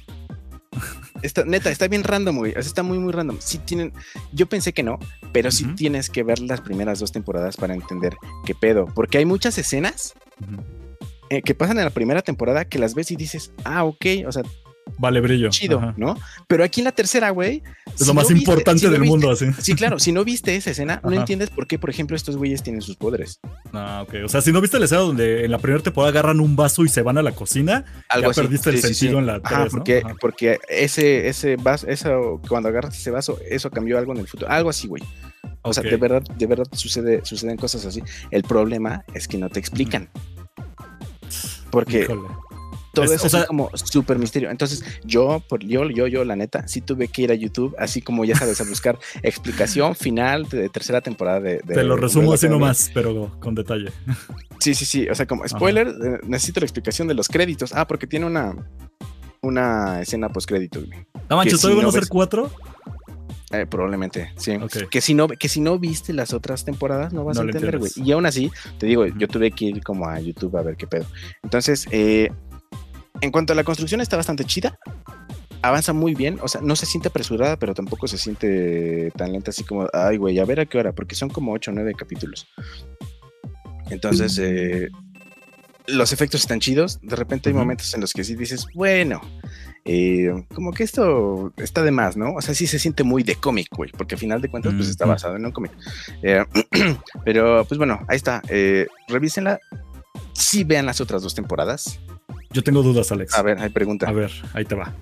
[1.23, 2.53] Está, neta, está bien random, güey.
[2.57, 3.37] Está muy, muy random.
[3.41, 3.93] Sí tienen.
[4.33, 4.99] Yo pensé que no,
[5.33, 8.87] pero sí tienes que ver las primeras dos temporadas para entender qué pedo.
[8.87, 10.15] Porque hay muchas escenas
[11.31, 14.33] eh, que pasan en la primera temporada que las ves y dices, ah, ok, o
[14.33, 14.43] sea,
[14.99, 15.49] Vale, brillo.
[15.51, 15.95] chido, Ajá.
[15.97, 16.17] ¿no?
[16.47, 17.63] Pero aquí en la tercera, güey.
[17.87, 19.47] Es si lo más no viste- importante si no del viste- mundo, así.
[19.61, 22.63] Sí, claro, si no viste esa escena, no entiendes por qué, por ejemplo, estos güeyes
[22.63, 23.41] tienen sus poderes.
[23.73, 24.15] Ah, ok.
[24.25, 26.85] O sea, si no viste la escena donde en la primera temporada agarran un vaso
[26.85, 28.41] y se van a la cocina, Algo ya así.
[28.43, 29.19] perdiste el Sí, sentido sí.
[29.19, 29.79] en la Ajá, 3, ¿no?
[29.79, 34.29] porque, porque ese, ese vaso, eso, cuando agarras ese vaso, eso cambió algo en el
[34.29, 34.51] futuro.
[34.51, 35.03] Algo así, güey.
[35.63, 38.03] O sea, de verdad, de verdad sucede, suceden cosas así.
[38.31, 40.09] El problema es que no te explican.
[41.71, 42.29] Porque Híjole.
[42.93, 44.51] Todo Es- eso o es como súper misterio.
[44.51, 48.03] Entonces, yo, por yo, yo, yo, la neta, sí tuve que ir a YouTube, así
[48.03, 51.61] como ya sabes, a buscar explicación final de tercera temporada de.
[51.65, 53.91] de- Te lo resumo así nomás, pero con detalle.
[54.61, 55.09] Sí, sí, sí.
[55.09, 57.73] O sea, como spoiler, eh, necesito la explicación de los créditos.
[57.75, 58.55] Ah, porque tiene una.
[59.45, 61.05] Una escena post créditos, güey.
[61.29, 62.49] No manches, si ¿todavía van a ser cuatro?
[63.51, 64.53] Eh, probablemente, sí.
[64.89, 67.79] Que si no, que si no viste las otras temporadas, no vas No a entender,
[67.79, 67.91] güey.
[67.97, 70.87] Y aún así, te digo, yo tuve que ir como a YouTube a ver qué
[70.87, 71.07] pedo.
[71.43, 72.31] Entonces, eh,
[73.23, 74.79] en cuanto a la construcción, está bastante chida.
[75.63, 79.53] Avanza muy bien, o sea, no se siente apresurada, pero tampoco se siente tan lenta
[79.53, 81.95] así como, ay, güey, a ver a qué hora, porque son como 8 o 9
[81.97, 82.49] capítulos.
[83.91, 84.89] Entonces, eh,
[85.87, 86.99] los efectos están chidos.
[87.01, 89.21] De repente hay momentos en los que sí dices, bueno,
[89.85, 92.35] eh, como que esto está de más, ¿no?
[92.35, 94.89] O sea, sí se siente muy de cómic, güey, porque al final de cuentas, pues
[94.89, 95.71] está basado en un cómic.
[96.25, 96.45] Eh,
[97.25, 98.43] pero, pues bueno, ahí está.
[99.07, 99.61] Revísenla.
[100.33, 102.01] sí vean las otras dos temporadas.
[102.53, 103.35] Yo tengo dudas, Alex.
[103.35, 104.09] A ver, hay pregunta.
[104.09, 104.95] A ver, ahí te va.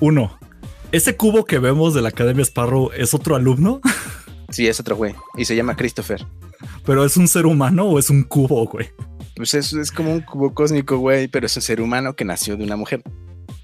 [0.00, 0.38] Uno,
[0.92, 3.80] ¿ese cubo que vemos de la Academia Sparrow es otro alumno?
[4.52, 5.14] Sí, es otro güey.
[5.36, 6.26] Y se llama Christopher.
[6.84, 8.88] ¿Pero es un ser humano o es un cubo, güey?
[9.36, 12.56] Pues es, es como un cubo cósmico, güey, pero es un ser humano que nació
[12.56, 13.00] de una mujer.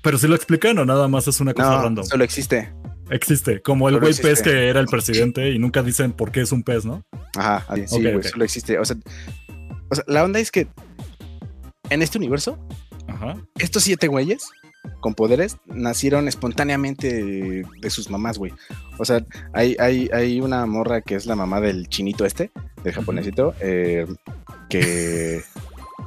[0.01, 2.05] Pero si lo explican o nada más es una cosa No, random.
[2.05, 2.73] solo existe.
[3.11, 6.53] Existe, como el güey pez que era el presidente y nunca dicen por qué es
[6.53, 7.03] un pez, ¿no?
[7.37, 8.79] Ajá, sí, güey, solo existe.
[8.79, 8.97] O sea,
[9.91, 10.69] o sea, la onda es que
[11.91, 12.59] en este universo,
[13.17, 13.37] Ajá.
[13.59, 14.45] estos siete güeyes
[15.01, 18.53] con poderes nacieron espontáneamente de, de sus mamás, güey.
[18.99, 22.51] O sea, hay, hay, hay una morra que es la mamá del chinito este,
[22.85, 24.07] del japonesito, eh,
[24.71, 25.43] que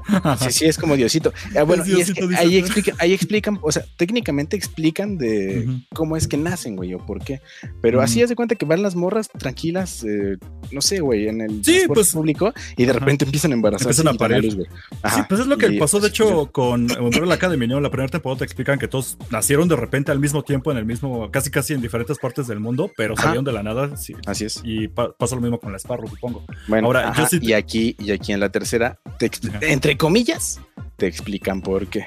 [0.39, 1.33] sí, sí es como Diosito.
[1.57, 2.59] Ah, bueno, Es y es que ahí Fer.
[2.59, 7.23] explican, ahí explican, o sea, técnicamente explican de cómo es que nacen, güey, o por
[7.23, 7.41] qué.
[7.81, 8.23] Pero así Ujú.
[8.23, 10.37] haz de cuenta que van las morras tranquilas, eh,
[10.71, 12.99] no sé, güey, en el Sí, pues, público y de ajá.
[12.99, 14.01] repente empiezan a embarazarse.
[14.01, 14.53] Empiezan a parir.
[14.53, 14.67] luz.
[15.13, 17.79] Sí, pues es lo que y- pasó de hecho con Umbrella Academy, ¿no?
[17.81, 20.85] La primera temporada te explican que todos nacieron de repente al mismo tiempo en el
[20.85, 23.23] mismo, casi casi en diferentes partes del mundo, pero Ajá.
[23.23, 24.61] salieron de la nada sí, Así es.
[24.63, 26.43] y pa- pasa lo mismo con la Sparrow, supongo.
[26.67, 29.29] Bueno, Ahora, yo sí- y aquí y aquí en la tercera, te
[29.61, 30.59] entre comillas,
[30.97, 32.05] te explican por qué.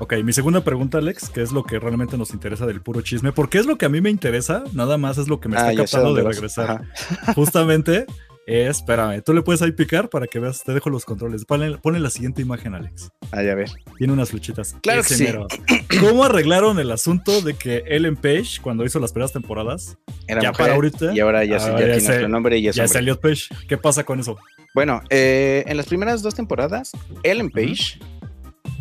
[0.00, 3.32] Ok, mi segunda pregunta, Alex, que es lo que realmente nos interesa del puro chisme,
[3.32, 5.68] porque es lo que a mí me interesa, nada más es lo que me está
[5.68, 6.70] Ah, ya sé captando de regresar.
[6.70, 7.32] Ajá.
[7.34, 8.04] Justamente,
[8.46, 11.44] eh, espérame, tú le puedes ahí picar para que veas, te dejo los controles.
[11.44, 13.10] Ponle, ponle la siguiente imagen, Alex.
[13.30, 13.70] Ah, ya ver.
[13.96, 14.76] Tiene unas flechitas.
[14.82, 15.24] Claro Ese que sí.
[15.24, 15.46] mero.
[16.00, 20.50] ¿Cómo arreglaron el asunto de que Ellen Page, cuando hizo las primeras temporadas, Era ya
[20.50, 22.84] mujer, para ahorita, y ahora ya, se- ahora ya ya tiene nombre y ya ya
[22.84, 22.94] es.
[22.94, 23.44] Elliot Page?
[23.68, 24.36] ¿Qué pasa con eso?
[24.74, 26.90] Bueno, eh, en las primeras dos temporadas,
[27.22, 28.00] Ellen Page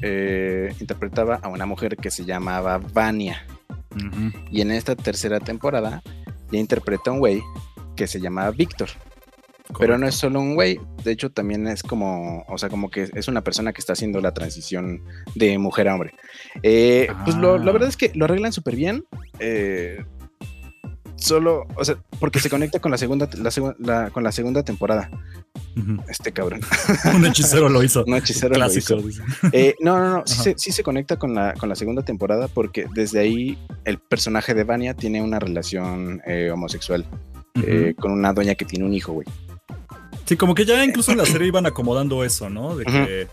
[0.04, 3.46] eh, interpretaba a una mujer que se llamaba Vania.
[4.52, 6.02] Y en esta tercera temporada
[6.52, 7.42] ya interpreta a un güey
[7.96, 8.90] que se llama Víctor.
[9.80, 13.10] Pero no es solo un güey, de hecho también es como, o sea, como que
[13.14, 15.02] es una persona que está haciendo la transición
[15.36, 16.12] de mujer a hombre.
[16.64, 17.74] Eh, Pues lo, la Ah.
[17.74, 19.06] verdad es que lo arreglan súper bien.
[19.40, 20.04] eh,
[21.24, 25.10] solo, o sea, porque se conecta con la segunda, la la- con la segunda temporada.
[26.08, 26.62] Este cabrón.
[27.16, 28.04] Un hechicero lo hizo.
[28.08, 28.96] Un hechicero lo Clásico.
[28.96, 29.08] hizo.
[29.08, 29.24] dice.
[29.52, 30.44] Eh, no, no, no, sí Ajá.
[30.44, 34.54] se, sí se conecta con la, con la segunda temporada porque desde ahí el personaje
[34.54, 37.06] de Vania tiene una relación eh, homosexual
[37.66, 39.28] eh, con una doña que tiene un hijo, güey.
[40.26, 42.76] Sí, como que ya incluso en la serie iban acomodando eso, ¿no?
[42.76, 43.28] De que,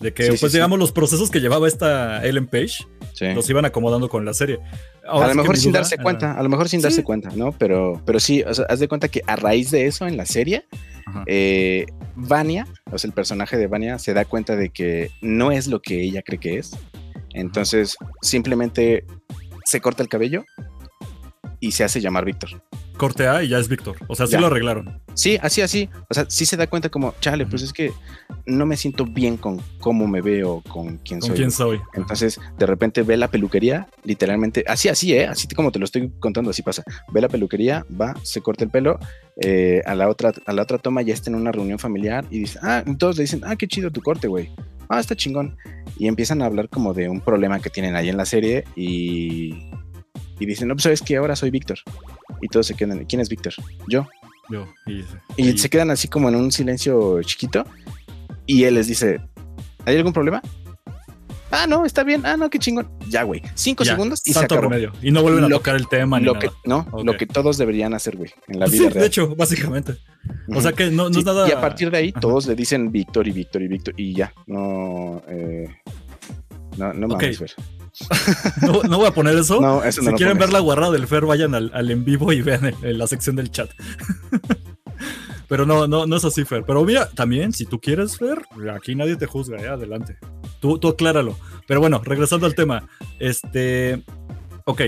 [0.00, 0.58] de que Sí, pues sí.
[0.58, 3.32] digamos, los procesos que llevaba esta Ellen Page Sí.
[3.34, 4.58] los iban acomodando con la serie.
[5.08, 6.84] A lo mejor sin darse cuenta cuenta, a lo mejor sin sí.
[6.84, 7.52] darse cuenta, ¿no?
[7.52, 10.26] Pero, pero sí, o sea, haz de cuenta que a raíz de eso en la
[10.26, 10.66] serie,
[11.26, 15.66] eh, Vania, o sea, el personaje de Vania se da cuenta de que no es
[15.68, 16.76] lo que ella cree que es.
[17.32, 19.04] Entonces, simplemente
[19.64, 20.44] se corta el cabello
[21.60, 22.50] y se hace llamar Víctor.
[22.96, 23.96] Corte A y ya es Víctor.
[24.08, 24.40] O sea, sí Ya.
[24.40, 25.00] lo arreglaron.
[25.14, 25.88] Sí, así, así.
[26.08, 27.92] O sea, sí se da cuenta como, chale, pues es que
[28.44, 31.36] no me siento bien con cómo me veo, con quién ¿Con soy.
[31.36, 31.80] quién soy?
[31.94, 35.26] Entonces, de repente ve la peluquería, literalmente, así, así, ¿eh?
[35.26, 36.82] Así como te lo estoy contando, así pasa.
[37.12, 38.98] Ve la peluquería, va, se corta el pelo,
[39.40, 42.40] eh, a, la otra, a la otra toma ya está en una reunión familiar y
[42.40, 44.50] dice, ah, todos le dicen, ah, qué chido tu corte, güey.
[44.88, 45.56] Ah, está chingón.
[45.98, 49.70] Y empiezan a hablar como de un problema que tienen ahí en la serie y,
[50.38, 51.78] y dicen, no, pues sabes que ahora soy Víctor.
[52.42, 53.54] Y todos se quedan, ¿quién es Víctor?
[53.88, 54.06] Yo.
[54.50, 54.66] Yo.
[54.86, 55.04] Y,
[55.36, 57.64] Y y- se quedan así como en un silencio chiquito.
[58.46, 59.20] Y él les dice:
[59.84, 60.40] ¿Hay algún problema?
[61.50, 62.26] Ah, no, está bien.
[62.26, 62.88] Ah, no, qué chingón.
[63.08, 63.40] Ya, güey.
[63.54, 64.62] Cinco ya, segundos y se acabó.
[64.62, 64.92] remedio.
[65.00, 66.46] Y no vuelven a tocar el tema ni Lo nada.
[66.46, 69.00] que, no, lo que todos deberían hacer, güey, en la vida sí, real.
[69.00, 69.94] de hecho, básicamente.
[70.54, 71.48] O sea que no, no Sí, es nada.
[71.48, 72.20] Y a partir de ahí, Ajá.
[72.20, 74.32] todos le dicen Víctor y Víctor y Víctor y ya.
[74.46, 75.68] No, eh,
[76.76, 77.22] no, no Ok.
[77.22, 77.52] mames, Fer.
[78.62, 79.60] No, no voy a poner eso.
[79.60, 80.48] No, eso no si quieren pones.
[80.48, 83.50] ver la guarrada del Fer, vayan al, al en vivo y vean la sección del
[83.50, 83.70] chat.
[85.48, 86.64] Pero no, no, no es así, Fer.
[86.66, 88.42] Pero mira, también, si tú quieres, Fer,
[88.74, 89.68] aquí nadie te juzga, ¿eh?
[89.68, 90.16] adelante.
[90.60, 91.38] Tú, tú acláralo.
[91.68, 92.88] Pero bueno, regresando al tema.
[93.20, 94.02] Este.
[94.68, 94.80] Ok,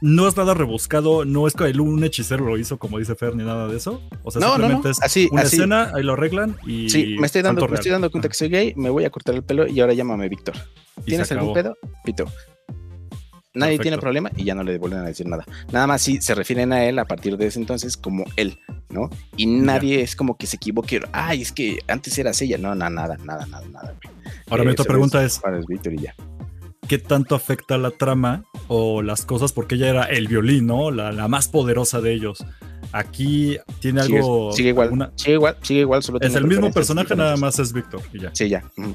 [0.00, 3.42] no es nada rebuscado, no es que un hechicero lo hizo, como dice Fer, ni
[3.42, 4.00] nada de eso.
[4.22, 4.58] O sea, No, no, no.
[4.58, 5.56] simplemente es Así, una así.
[5.56, 6.88] escena, ahí lo arreglan y.
[6.88, 9.34] Sí, me estoy, dando, me estoy dando cuenta que soy gay, me voy a cortar
[9.34, 10.54] el pelo y ahora llámame Víctor.
[11.04, 11.76] ¿Tienes algún pedo?
[12.04, 12.26] Pito.
[13.54, 15.44] Nadie tiene problema y ya no le vuelven a decir nada.
[15.72, 18.58] Nada más si se refieren a él a partir de ese entonces como él,
[18.90, 19.10] ¿no?
[19.36, 21.00] Y nadie es como que se equivoque.
[21.12, 22.58] Ay, es que antes eras ella.
[22.58, 23.94] No, no, nada, nada, nada, nada.
[24.50, 25.40] Ahora mi Eh, otra pregunta es:
[25.92, 26.14] y ya.
[26.88, 30.90] qué tanto afecta la trama o las cosas, porque ella era el violín, ¿no?
[30.90, 32.44] La, la más poderosa de ellos.
[32.92, 34.52] Aquí tiene algo.
[34.52, 37.72] sigue igual, alguna- sigue igual, sigue igual, solo es el mismo personaje, nada más es
[37.72, 38.00] Víctor.
[38.12, 38.30] Y ya.
[38.34, 38.62] Sí, ya.
[38.76, 38.94] ujú.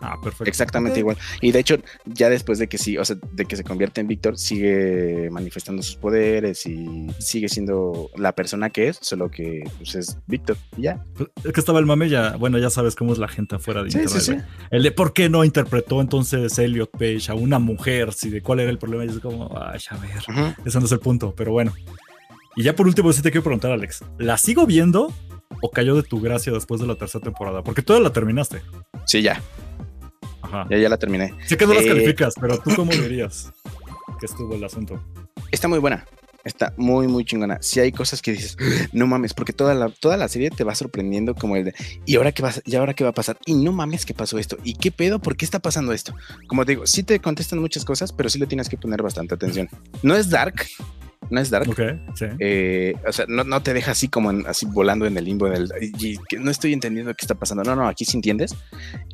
[0.00, 0.44] Ah, perfecto.
[0.44, 1.16] Exactamente igual.
[1.40, 4.06] Y de hecho, ya después de que sí, o sea, de que se convierte en
[4.06, 9.94] Víctor, sigue manifestando sus poderes y sigue siendo la persona que es, solo que pues,
[9.96, 10.56] es Víctor.
[10.76, 11.04] y Ya.
[11.44, 13.90] Es que estaba el mame, ya, bueno, ya sabes cómo es la gente afuera de
[13.90, 14.22] Sí, internet.
[14.22, 14.38] sí, sí.
[14.70, 18.60] El de por qué no interpretó entonces Elliot Page a una mujer, si de cuál
[18.60, 20.62] era el problema, y es como, ay, a ver, Ujú.
[20.64, 21.72] ese no es el punto, pero bueno.
[22.56, 25.12] Y ya por último, sí te quiero preguntar, Alex, ¿la sigo viendo
[25.62, 27.62] o cayó de tu gracia después de la tercera temporada?
[27.62, 28.62] Porque tú ya la terminaste.
[29.06, 29.40] Sí, ya.
[30.42, 30.66] Ajá.
[30.70, 31.34] Ya, ya la terminé.
[31.46, 33.50] Sé que no las Eh, calificas, pero tú cómo dirías
[34.20, 35.02] que estuvo el asunto.
[35.50, 36.04] Está muy buena.
[36.44, 37.58] Está muy, muy chingona.
[37.60, 38.56] Si hay cosas que dices,
[38.92, 41.74] no mames, porque toda la, toda la serie te va sorprendiendo como el de,
[42.06, 43.36] ¿y ahora qué va, a- y ahora qué va a pasar?
[43.44, 44.56] Y no mames, ¿qué pasó esto?
[44.62, 45.18] ¿Y qué pedo?
[45.18, 46.14] ¿Por qué está pasando esto?
[46.46, 49.34] Como te digo, sí te contestan muchas cosas, pero sí le tienes que poner bastante
[49.34, 49.68] atención.
[50.02, 50.64] No es dark,
[51.30, 51.68] no es dark.
[51.68, 51.80] Ok,
[52.14, 52.24] sí.
[52.38, 55.46] eh, o sea, no, no te deja así como en- así volando en el limbo,
[55.46, 57.62] en el, y, y que no estoy entendiendo qué está pasando.
[57.64, 58.54] No, no, aquí sí entiendes.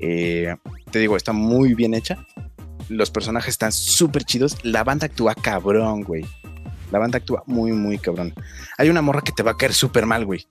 [0.00, 0.54] Eh,
[0.90, 2.24] te digo, está muy bien hecha.
[2.88, 4.58] Los personajes están súper chidos.
[4.62, 6.24] La banda actúa cabrón, güey.
[6.92, 8.34] La banda actúa muy, muy cabrón.
[8.78, 10.46] Hay una morra que te va a caer súper mal, güey.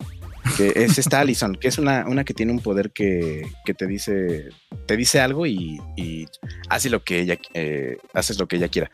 [0.58, 3.88] Que es esta Allison, que es una, una que tiene un poder que, que te
[3.88, 4.50] dice
[4.88, 6.26] te dice algo y, y
[6.68, 8.92] hace lo que ella eh, haces lo que ella quiera.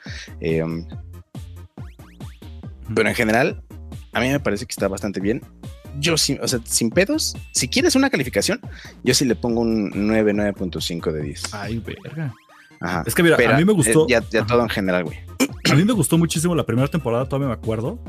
[2.93, 3.61] Pero en general,
[4.13, 5.41] a mí me parece que está bastante bien.
[5.99, 8.61] Yo sí, o sea, sin pedos, si quieres una calificación,
[9.03, 11.53] yo sí le pongo un 9, 9.5 de 10.
[11.53, 12.33] Ay, verga.
[12.79, 13.03] Ajá.
[13.05, 14.03] Es que mira, Pero, a mí me gustó.
[14.03, 15.17] eh, ya ya todo en general, güey.
[15.69, 17.99] A mí me gustó muchísimo la primera temporada, todavía me acuerdo.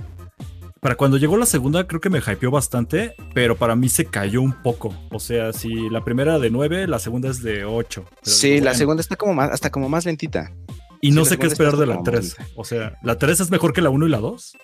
[0.80, 4.40] Para cuando llegó la segunda, creo que me hypeó bastante, pero para mí se cayó
[4.40, 4.94] un poco.
[5.10, 8.04] O sea, si la primera de 9, la segunda es de 8.
[8.22, 10.52] Sí, la segunda está como más, hasta como más lentita.
[11.00, 12.36] Y no sí, sé qué esperar de la como 3.
[12.38, 14.56] más O sea, ¿la 3 es mejor que la 1 y la 2?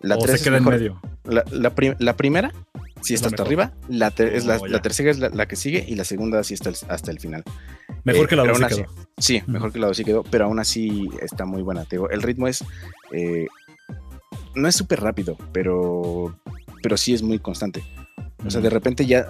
[0.00, 0.78] La ¿O 3 se queda en mejor.
[0.78, 1.00] medio?
[1.24, 2.52] La, la prim- la primera
[3.02, 3.46] sí Es está hasta mejor.
[3.64, 6.54] arriba, la, ter- es la, la tercera es la, que sigue y la segunda sí
[6.54, 7.44] está el- hasta el final.
[8.04, 9.06] Mejor Eh, que la pero 2 aún se así- quedó.
[9.18, 11.84] Sí, mejor que la 2 sí quedó, pero aún así está muy buena.
[11.84, 12.64] Te digo, el ritmo es.
[13.12, 13.46] eh,
[14.54, 16.36] no es súper rápido, pero,
[16.82, 17.82] pero sí es muy constante.
[18.44, 19.26] O sea, de repente ya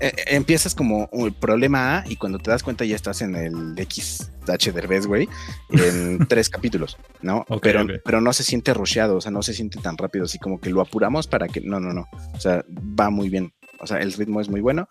[0.00, 3.74] eh, empiezas como un problema A y cuando te das cuenta ya estás en el
[3.76, 5.28] XH Derbez, güey,
[5.70, 7.44] en tres capítulos, ¿no?
[7.48, 10.38] Ok, pero, pero no se siente rusheado, o sea, no se siente tan rápido, así
[10.38, 11.60] como que lo apuramos para que.
[11.60, 12.08] No, no, no.
[12.34, 12.64] O sea,
[12.98, 13.52] va muy bien.
[13.78, 14.86] O sea, el ritmo es muy bueno.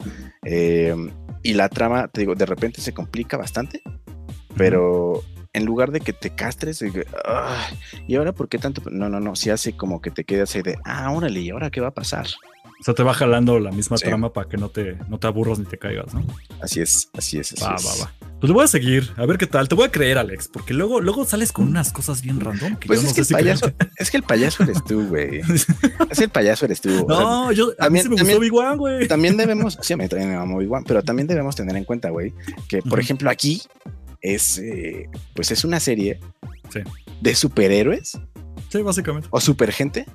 [0.45, 0.95] eh,
[1.43, 3.81] y la trama, te digo, de repente se complica bastante,
[4.57, 8.81] pero en lugar de que te castres, de que, "Ay, ¿y ahora por qué tanto?
[8.91, 11.69] No, no, no, si hace como que te quedas ahí de, ah, órale, ¿y ahora
[11.71, 12.27] qué va a pasar?
[12.79, 14.05] O sea, te va jalando la misma Sí.
[14.05, 16.25] trama para que no te, no te aburras ni te caigas, ¿no?
[16.61, 17.85] Así es, así es, así Va, es.
[17.85, 18.13] va, va.
[18.39, 19.67] Pues le voy a seguir, a ver qué tal.
[19.67, 22.87] Te voy a creer, Alex, porque luego, luego sales con unas cosas bien random que
[22.87, 25.05] Pues yo no es que, sé el si payaso, es que el payaso eres tú,
[25.09, 25.41] güey.
[26.09, 26.89] Es el payaso eres tú.
[26.89, 29.07] o sea, No, yo, a mí también- sí me también- gustó Big One, güey.
[29.09, 31.83] también debemos, sí, a mí también me va muy igual, pero también debemos tener en
[31.83, 32.33] cuenta, güey,
[32.69, 33.61] que por ejemplo aquí
[34.21, 36.21] es, eh, pues es una serie
[36.71, 36.79] Sí.
[37.19, 38.17] de superhéroes
[38.69, 39.27] Sí, básicamente.
[39.31, 40.05] o supergente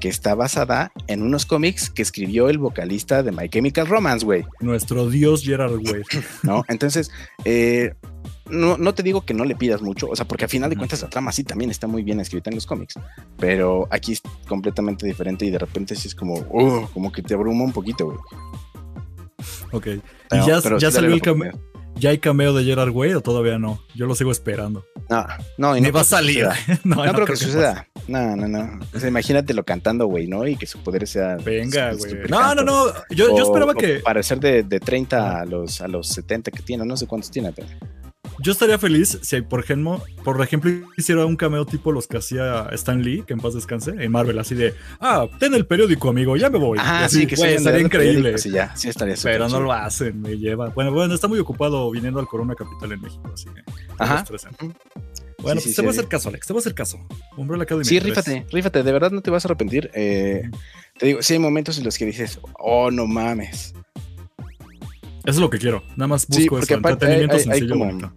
[0.00, 4.44] que está basada en unos cómics que escribió el vocalista de My Chemical Romance, güey,
[4.60, 6.02] Nuestro dios Gerard Way.
[6.42, 6.64] ¿no?
[6.68, 7.10] Entonces,
[7.44, 7.94] eh,
[8.48, 10.76] no, no te digo que no le pidas mucho, o sea, porque al final de
[10.76, 12.94] cuentas la trama sí también está muy bien escrita en los cómics,
[13.38, 17.34] pero aquí es completamente diferente y de repente sí es como, uh, como que te
[17.34, 18.18] abruma un poquito, güey.
[19.72, 19.86] Ok.
[19.86, 21.54] ¿Y ya, ya salió el oportunidad.
[21.98, 23.82] ¿Ya hay cameo de Gerard Way o todavía no?
[23.94, 24.84] Yo lo sigo esperando.
[25.08, 26.46] No, no, y Ni no va a salir.
[26.84, 27.88] no, No, creo que suceda.
[28.06, 28.78] No, no, no.
[28.94, 30.46] O sea, imagínatelo cantando, güey, ¿no?
[30.46, 31.36] Y que su poder sea.
[31.36, 32.14] Venga, su- güey.
[32.28, 32.64] No, no, canto.
[32.64, 32.86] no.
[33.10, 34.00] Yo, yo O- esperaba que.
[34.00, 37.52] Parecer de, de 30 a los, a los 70 que tiene, no sé cuántos tiene,
[37.52, 37.68] pero.
[38.40, 42.68] Yo estaría feliz si, por ejemplo, por ejemplo, hiciera un cameo tipo los que hacía
[42.72, 46.36] Stan Lee, que en paz descanse, en Marvel, así de, ah, ten el periódico, amigo,
[46.36, 46.78] ya me voy.
[46.80, 48.38] Ah, Así, sí, que güey, sí, estaría increíble.
[48.38, 50.68] Sí, ya, sí estaría Pero no lo hacen, me lleva.
[50.68, 53.62] Bueno, bueno, está muy ocupado viniendo al Corona Capital en México, así que.
[53.98, 54.24] Ajá.
[55.40, 55.98] Bueno, Sí, pues sí, te voy a sí.
[55.98, 56.98] hacer caso, Alex, te voy a hacer caso.
[57.36, 57.84] Umbrella Academy.
[57.84, 58.04] Sí, 3.
[58.04, 59.90] rífate, rífate, de verdad no te vas a arrepentir.
[59.94, 60.42] Eh,
[60.98, 63.72] te digo, sí hay momentos en los que dices, oh, no mames.
[65.24, 65.82] Eso es lo que quiero.
[65.96, 68.12] Nada más Sí, busco porque eso, aparte entretenimiento hay- hay- hay sencillo como-.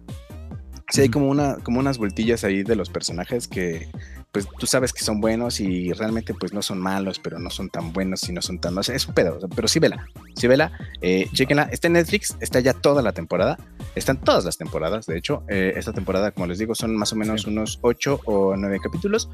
[0.92, 3.88] Sí, hay como, una, como unas vueltillas ahí de los personajes que,
[4.32, 7.68] pues tú sabes que son buenos y realmente, pues no son malos, pero no son
[7.68, 8.76] tan buenos y no son tan.
[8.78, 11.64] O sea, es un pedo, pero sí vela, sí vela, eh, chéquenla.
[11.64, 13.58] Está en Netflix, está ya toda la temporada,
[13.94, 15.42] están todas las temporadas, de hecho.
[15.48, 17.50] eh, esta temporada, como les digo, son más o menos Sí.
[17.50, 19.28] unos ocho o nueve capítulos.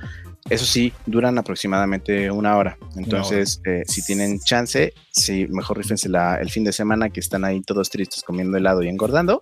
[0.50, 2.76] Eso sí, duran aproximadamente una hora.
[2.96, 7.44] Entonces, eh, si tienen chance, sí, mejor rífense la, el fin de semana que están
[7.44, 9.40] ahí todos tristes comiendo helado y engordando.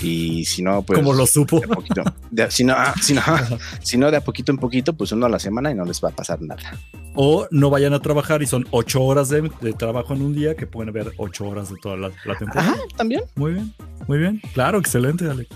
[0.00, 1.58] Y si no, pues Como lo supo.
[1.60, 2.02] de a poquito.
[2.30, 3.22] De- si, no, ah, si, no,
[3.82, 6.02] si no, de a poquito en poquito, pues uno a la semana y no les
[6.02, 6.78] va a pasar nada.
[7.14, 10.54] O no vayan a trabajar y son ocho horas de, de trabajo en un día
[10.54, 12.72] que pueden ver ocho horas de toda la, la temporada.
[12.72, 13.22] Ajá, también.
[13.34, 13.74] Muy bien.
[14.06, 14.40] muy bien.
[14.52, 15.48] Claro, excelente, Alex.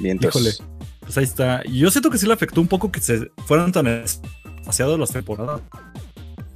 [0.00, 0.50] Bien, Híjole.
[1.00, 1.62] Pues ahí está.
[1.64, 5.60] Yo siento que sí le afectó un poco que se fueran tan espaciadas las temporadas,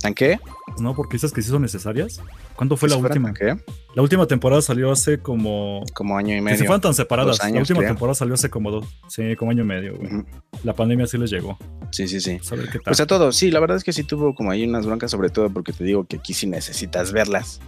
[0.01, 0.39] ¿Tan qué?
[0.79, 0.95] ¿no?
[0.95, 2.21] Porque dices que sí son necesarias.
[2.57, 3.35] ¿Cuándo fue la ¿Si fueran última?
[3.35, 3.63] qué?
[3.95, 5.85] La última temporada salió hace como.
[5.95, 6.59] Como año y Que medio.
[6.59, 7.41] se fueran tan separadas.
[7.43, 7.91] años, la última creo.
[7.91, 8.87] temporada salió hace como dos.
[9.09, 10.25] Sí, como año y medio, güey.
[10.65, 11.59] La pandemia sí les llegó.
[11.93, 12.39] Sí, sí, sí.
[12.51, 12.83] A ver qué tal.
[12.85, 15.29] Pues a todo, sí, la verdad es que sí tuvo como ahí unas broncas, sobre
[15.29, 17.61] todo porque te digo que aquí sí necesitas verlas.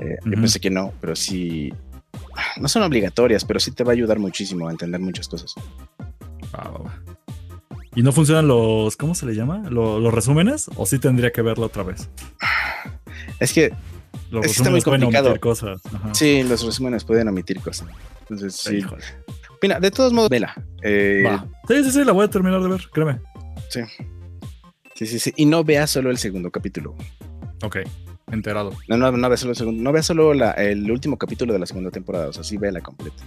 [0.00, 1.72] Eh, Yo pensé que no, pero sí.
[2.60, 5.54] No son obligatorias, pero sí te va a ayudar muchísimo a entender muchas cosas.
[6.54, 7.11] Va, va, va.
[7.94, 8.96] ¿Y no funcionan los.
[8.96, 9.68] ¿Cómo se le llama?
[9.70, 10.70] ¿Lo- ¿Los resúmenes?
[10.76, 12.08] ¿O sí tendría que verlo otra vez?
[13.38, 13.72] Es que
[14.30, 15.26] Los Es que está muy resúmenes pueden complicado.
[15.28, 15.80] omitir cosas.
[15.92, 16.14] Ajá.
[16.14, 17.88] sí, los resúmenes pueden omitir cosas.
[18.20, 18.76] Entonces, sí.
[18.76, 19.02] Híjole.
[19.60, 20.54] Mira, de todos modos, vela.
[20.82, 21.46] Eh, Va.
[21.68, 23.20] Sí, sí, sí, la voy a terminar de ver, créeme.
[23.68, 23.82] sí,
[25.06, 25.32] sí, sí.
[25.36, 26.94] Y no veas solo el segundo capítulo.
[27.62, 27.76] Ok,
[28.32, 28.72] enterado.
[28.88, 29.82] No, no, no veas solo el segundo.
[29.82, 32.28] No veas solo la- el último capítulo de la segunda temporada.
[32.28, 33.22] O sea, sí vela completa.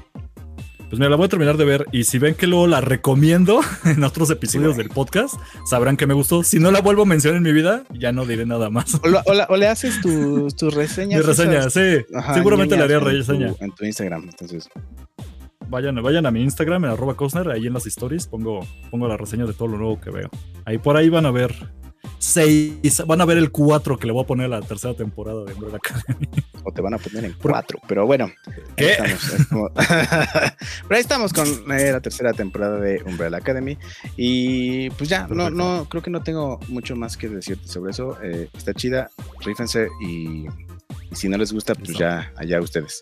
[0.90, 3.60] Pues mira, la voy a terminar de ver y si ven que luego la recomiendo
[3.86, 6.44] en otros episodios del podcast, sabrán que me gustó.
[6.44, 8.96] Si no la vuelvo a mencionar en mi vida, ya no diré nada más.
[9.04, 11.20] O, la- o la- o le haces tus, tus reseñas.
[11.22, 12.06] Mi reseña, esas- sí.
[12.14, 13.54] Ajá, Seguramente le en tu- reseña.
[13.60, 14.24] En tu Instagram.
[14.30, 14.70] Entonces,
[15.68, 18.60] Vayan, vayan a mi Instagram, en arroba Cosner, ahí en las stories pongo,
[18.92, 20.30] pongo la reseña de todo lo nuevo que veo.
[20.64, 21.56] Ahí por ahí van a ver
[22.18, 25.44] seis, van a ver el 4 que le voy a poner a la tercera temporada
[25.46, 26.28] de Umbrella Academy.
[26.64, 27.80] o te van a poner en Por- cuatro.
[27.88, 28.92] Pero bueno, ahí ¿Qué?
[28.94, 29.72] estamos, ahí estamos.
[30.88, 33.78] pero ahí estamos con eh, la tercera temporada de Umbrella Academy.
[34.18, 38.18] Y pues ya, no, no, creo que no tengo mucho más que decirte sobre eso.
[38.24, 39.10] Eh, está chida,
[39.42, 40.46] rífense y,
[41.12, 43.02] y si no les gusta, pues ya allá ustedes.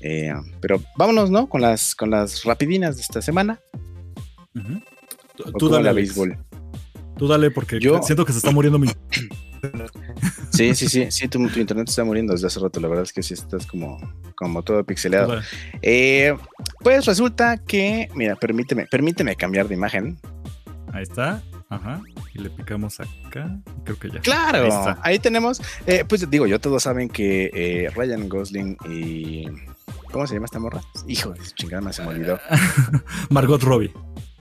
[0.00, 1.48] Eh, pero vámonos, ¿no?
[1.48, 3.60] Con las, con las rapidinas de esta semana.
[5.36, 6.14] Tú- ¿O Tú dale, la Alex.
[7.16, 8.88] Tú dale, porque Yo- siento que se está muriendo mi.
[10.52, 12.78] Sí, sí, sí, sí, tu, tu internet está muriendo desde hace rato.
[12.80, 13.98] La verdad es que sí estás como,
[14.36, 15.26] como todo pixeleado.
[15.26, 15.46] Tú dale.
[15.82, 16.36] Eh,
[16.80, 20.18] pues resulta que, mira, permíteme, permíteme cambiar de imagen.
[20.92, 21.42] Ahí está.
[21.68, 22.00] Ajá.
[22.34, 23.58] Y le picamos acá.
[23.84, 24.20] Creo que ya.
[24.20, 24.68] Claro,
[25.02, 29.46] Ahí tenemos, eh, pues digo, yo todos saben que eh, Ryan Gosling y...
[30.12, 30.80] ¿Cómo se llama esta morra?
[31.08, 32.38] Hijo de chingada, se me olvidó.
[33.30, 33.92] Margot Robbie.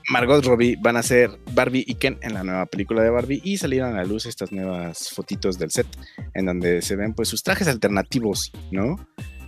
[0.09, 3.57] Margot Robbie van a ser Barbie y Ken en la nueva película de Barbie y
[3.57, 5.87] salieron a la luz estas nuevas fotitos del set
[6.33, 8.97] en donde se ven pues sus trajes alternativos, ¿no?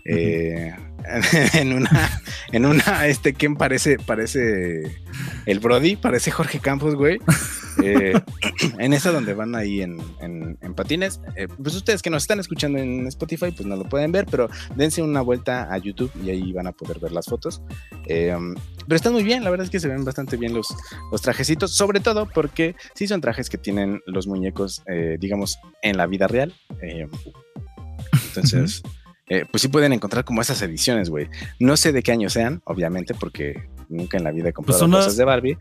[0.07, 0.73] Eh,
[1.53, 4.97] en una, en una, este Ken parece, parece
[5.45, 7.19] el Brody, parece Jorge Campos, güey.
[7.83, 8.13] Eh,
[8.79, 11.21] en esa donde van ahí en, en- en patines.
[11.35, 14.49] Eh, pues ustedes que nos están escuchando en Spotify, pues no lo pueden ver, pero
[14.75, 17.61] dense una vuelta a YouTube y ahí van a poder ver las fotos.
[18.07, 18.35] Eh,
[18.87, 20.67] pero están muy bien, la verdad es que se ven bastante bien los,
[21.11, 25.97] los trajecitos, sobre todo porque sí son trajes que tienen los muñecos, eh, digamos, en
[25.97, 26.53] la vida real.
[26.81, 27.07] Eh,
[28.29, 28.81] entonces,
[29.29, 31.27] eh, pues sí pueden encontrar como esas ediciones, güey.
[31.59, 34.91] No sé de qué año sean, obviamente, porque nunca en la vida he comprado son
[34.91, 35.57] cosas de Barbie,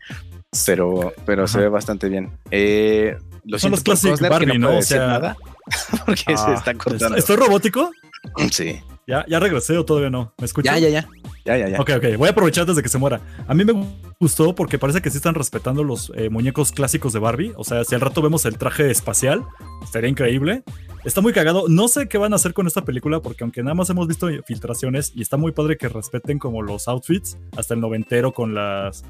[0.65, 2.31] pero, pero se ve bastante bien.
[2.51, 3.15] Eh,
[3.45, 4.67] lo Son los Cosner, que Barbie, ¿no?
[4.67, 5.37] puede O sea- nada,
[6.05, 7.17] porque se Ah, está cortando.
[7.17, 7.91] ¿Estoy robótico?
[8.51, 8.81] Sí.
[9.05, 10.33] ¿Ya, ¿Ya regresé o todavía no?
[10.37, 10.73] ¿Me escuchas?
[10.73, 11.07] Ya, ya, ya.
[11.45, 11.79] Ya, ya, ya.
[11.79, 13.21] Ok, ok, voy a aprovechar desde que se muera.
[13.47, 13.71] A mí me
[14.19, 17.53] gustó porque parece que sí están respetando los eh, muñecos clásicos de Barbie.
[17.55, 19.45] O sea, si al rato vemos el traje espacial,
[19.81, 20.63] estaría increíble.
[21.03, 21.65] Está muy cagado.
[21.69, 24.27] No sé qué van a hacer con esta película porque aunque nada más hemos visto
[24.45, 29.03] filtraciones y está muy padre que respeten como los outfits, hasta el noventero con las...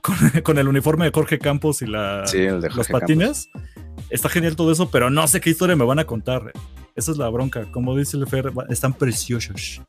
[0.00, 3.50] Con, con el uniforme de Jorge Campos y la, Sí, los patines.
[4.10, 6.52] Está genial todo eso, pero no sé qué historia me van a contar.
[6.94, 7.70] Esa es la bronca.
[7.70, 9.80] Como dice el Fer, están preciosos.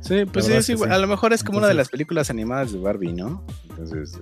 [0.00, 2.72] Sí, pues sí, es sí, a lo mejor es como una de las películas animadas
[2.72, 3.44] de Barbie, ¿no?
[3.70, 4.20] Entonces.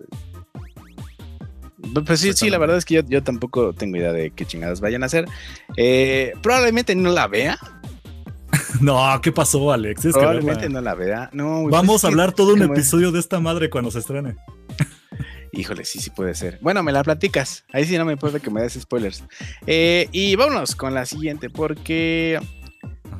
[2.07, 4.81] Pues sí, sí, la verdad es que yo, yo tampoco tengo idea de qué chingadas
[4.81, 5.27] vayan a hacer.
[5.77, 7.59] Eh, probablemente no la vea.
[8.81, 10.03] No, ¿qué pasó, Alex?
[10.13, 11.31] Probablemente no la vea.
[11.33, 14.01] No, güey, Vamos pues a hablar todo un es- episodio de esta madre cuando se
[14.01, 14.37] estrene.
[15.53, 16.59] Híjole, sí, sí puede ser.
[16.63, 17.65] Bueno, me la platicas.
[17.73, 19.23] Ahí sí no me importa que me des spoilers.
[19.67, 22.41] Eh, y vámonos con la siguiente, porque.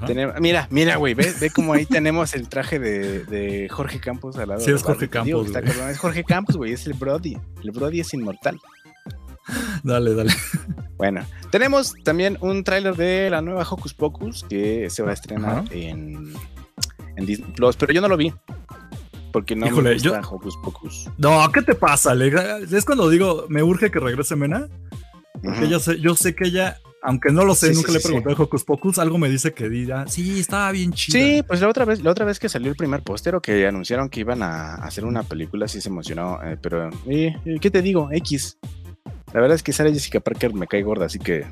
[0.07, 0.35] Tenemos.
[0.41, 4.49] Mira, mira, güey, ve, ve cómo ahí tenemos el traje de, de Jorge Campos al
[4.51, 4.61] lado.
[4.61, 5.91] Sí, es Jorge digo Campos, está cabrón.
[5.91, 7.37] Es Jorge Campos, güey, es el Brody.
[7.63, 8.59] El Brody es inmortal.
[9.83, 10.33] Dale, dale.
[10.97, 15.65] Bueno, tenemos también un tráiler de la nueva Hocus Pocus que se va a estrenar
[15.71, 16.33] en,
[17.17, 18.33] en Disney Plus, pero yo no lo vi.
[19.33, 21.09] Porque no Híjole, me gusta yo- Hocus Pocus.
[21.19, 22.71] No, ¿qué te pasa, Alex?
[22.73, 24.69] Es cuando digo, me urge que regrese Mena.
[25.33, 25.65] Porque Ujú.
[25.65, 28.01] ella sé- yo sé que ella, aunque no lo sé, Sí, nunca sí, le he
[28.03, 31.19] sí, preguntado a Hocus Pocus, algo me dice que diga, sí, estaba bien chido.
[31.19, 33.67] Sí, pues la otra vez, la otra vez que salió el primer póster o que
[33.67, 37.83] anunciaron que iban a hacer una película, sí se emocionó, eh, pero eh, ¿qué te
[37.83, 38.09] digo?
[38.13, 38.59] X.
[39.33, 41.45] La verdad es que Sarah Jessica Parker me cae gorda, así que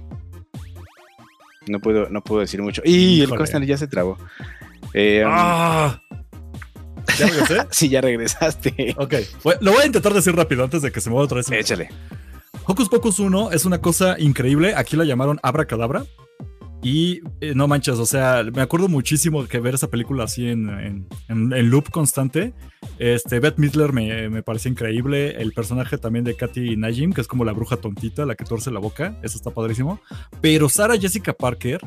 [1.67, 2.83] no puedo, no puedo decir mucho.
[2.85, 3.31] Y el.
[3.31, 4.19] Costner ya se trabó.
[4.95, 6.01] Eh, Ah,
[7.19, 7.57] ¿Ya regresé?
[7.71, 8.95] sí, ya regresaste.
[8.99, 9.15] Ok,
[9.61, 11.51] lo voy a intentar decir rápido antes de que se me vaya otra vez.
[11.51, 11.89] Échale.
[12.71, 14.75] Hocus Pocus 1 es una cosa increíble.
[14.77, 16.05] Aquí la llamaron Abracadabra.
[16.85, 21.09] Y eh, no manches, o sea, me acuerdo muchísimo que ver esa película así en,
[21.29, 22.55] en, loop constante.
[23.01, 25.43] Este, Beth Midler me, me parecía increíble.
[25.43, 28.71] El personaje también de Katy Najim, que es como la bruja tontita, la que torce
[28.71, 29.19] la boca.
[29.25, 30.01] Eso está padrísimo.
[30.41, 31.81] Pero Sarah Jessica Parker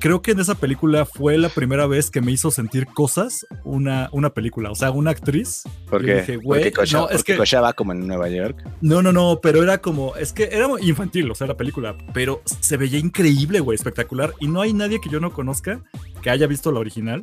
[0.00, 4.08] creo que en esa película fue la primera vez que me hizo sentir cosas una,
[4.12, 5.62] una película, o sea, una actriz.
[5.88, 7.38] Porque, dije, güey, no, es que
[7.76, 8.64] como en Nueva York.
[8.80, 12.42] No, no, no, pero era como, es que era infantil, o sea, la película, pero
[12.44, 14.34] se veía increíble, güey, espectacular.
[14.40, 15.82] Y no hay nadie que yo no conozca
[16.22, 17.22] que haya visto la original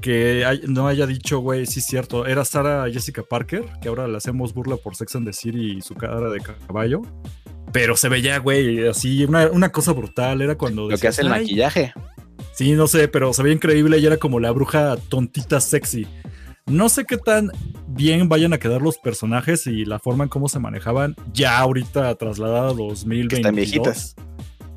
[0.00, 4.16] que no haya dicho, güey, sí es cierto, era Sarah Jessica Parker, que ahora le
[4.16, 7.02] hacemos burla por Sex and the City y su cara de caballo.
[7.72, 10.40] Pero se veía, güey, así, una, cosa brutal.
[10.42, 10.88] Era cuando.
[10.88, 11.92] Lo que hace el maquillaje.
[12.52, 16.06] Sí, no sé, pero se veía increíble y era como la bruja tontita sexy.
[16.66, 17.50] No sé qué tan
[17.86, 22.14] bien vayan a quedar los personajes y la forma en cómo se manejaban ya ahorita
[22.16, 23.38] trasladada a 2022.
[23.38, 24.16] Están viejitas.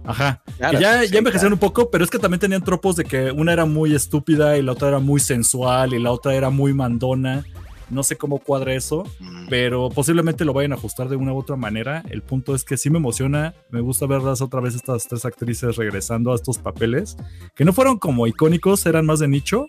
[0.06, 0.42] Ajá.
[0.60, 3.66] ya, ya envejecieron un poco, pero es que también tenían tropos de que una era
[3.66, 7.44] muy estúpida y la otra era muy sensual y la otra era muy mandona.
[7.92, 9.48] No sé cómo cuadra eso, mm.
[9.50, 12.04] pero posiblemente lo vayan a ajustar de una u otra manera.
[12.10, 15.76] El punto es que sí me emociona, me gusta verlas otra vez estas tres actrices
[15.76, 17.18] regresando a estos papeles,
[17.56, 19.68] que no fueron como icónicos, eran más de nicho.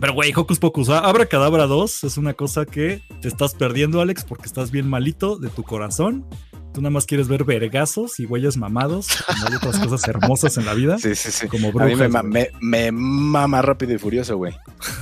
[0.00, 4.24] Pero güey, Hocus Pocus, Abra Cadabra 2 es una cosa que te estás perdiendo, Alex,
[4.24, 6.24] porque estás bien malito de tu corazón
[6.72, 9.08] Tú nada más quieres ver vergazos y güeyes mamados.
[9.40, 10.98] No hay otras cosas hermosas en la vida.
[10.98, 11.48] Sí, sí, sí.
[11.48, 14.54] Como brujas, a mí me, mama rápido y furioso, güey.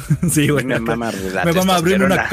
[0.30, 0.64] sí, güey.
[0.64, 1.10] Me mama,
[1.44, 2.28] me mama abrir una,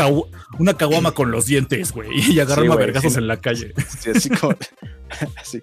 [0.60, 2.10] una caguama con los dientes, güey.
[2.32, 3.74] Y agarrarme a vergazos en la calle.
[4.00, 4.56] Sí, así como.
[5.42, 5.62] así.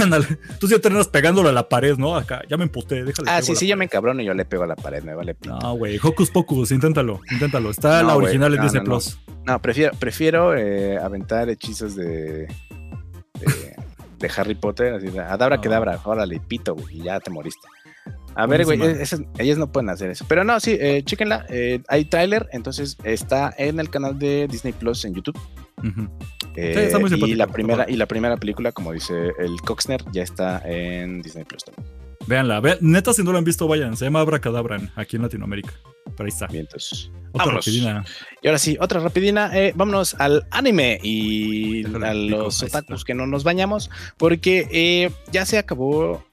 [0.00, 0.26] Ándale.
[0.58, 2.16] Tú sí terminas pegándolo a la pared, ¿no?
[2.16, 3.30] Acá, ya me emputé, déjale.
[3.30, 5.34] Ah, sí, sí, ya me encabrono y yo le pego a la pared, me vale
[5.34, 5.58] pito.
[5.58, 7.70] No, güey, Hocus Pocus, inténtalo, inténtalo.
[7.70, 9.18] Está la original en Disney Plus.
[9.44, 12.48] No, prefiero, prefiero eh, aventar hechizos de,
[14.18, 17.66] de, Harry Potter, así de Adabra que dabra, órale, pito, güey, y ya te moriste.
[18.34, 18.80] A ver, güey,
[19.38, 20.24] ellas no pueden hacer eso.
[20.28, 21.46] Pero no, sí, eh, chéquenla.
[21.48, 25.38] Eh, hay trailer, entonces está en el canal de Disney Plus en YouTube.
[26.56, 31.22] Eh, y la primera y la primera película, como dice el Coxner, ya está en
[31.22, 32.00] Disney Plus también.
[32.26, 33.96] Véanla, neta, si no lo han visto, vayan.
[33.96, 35.72] Se llama Abracadabran aquí en Latinoamérica.
[36.16, 36.48] Pero ahí está.
[37.32, 38.04] Otra rapidina.
[38.42, 39.50] Y ahora sí, otra rapidina.
[39.56, 45.46] Eh, vámonos al anime y a los otakus que no nos bañamos, porque eh, ya
[45.46, 46.24] se acabó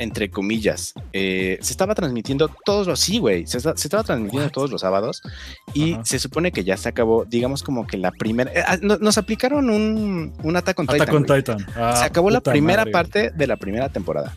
[0.00, 4.80] entre comillas, eh, se estaba transmitiendo todos los, sí, güey, se, estaba transmitiendo todos los
[4.80, 5.20] sábados
[5.74, 9.18] y se supone que ya se acabó, digamos como que la primera, eh, ah, nos
[9.18, 11.24] aplicaron un, un Attack on Titan.
[11.26, 11.66] Titan.
[11.76, 14.34] Ah, se acabó la primera parte de la primera temporada,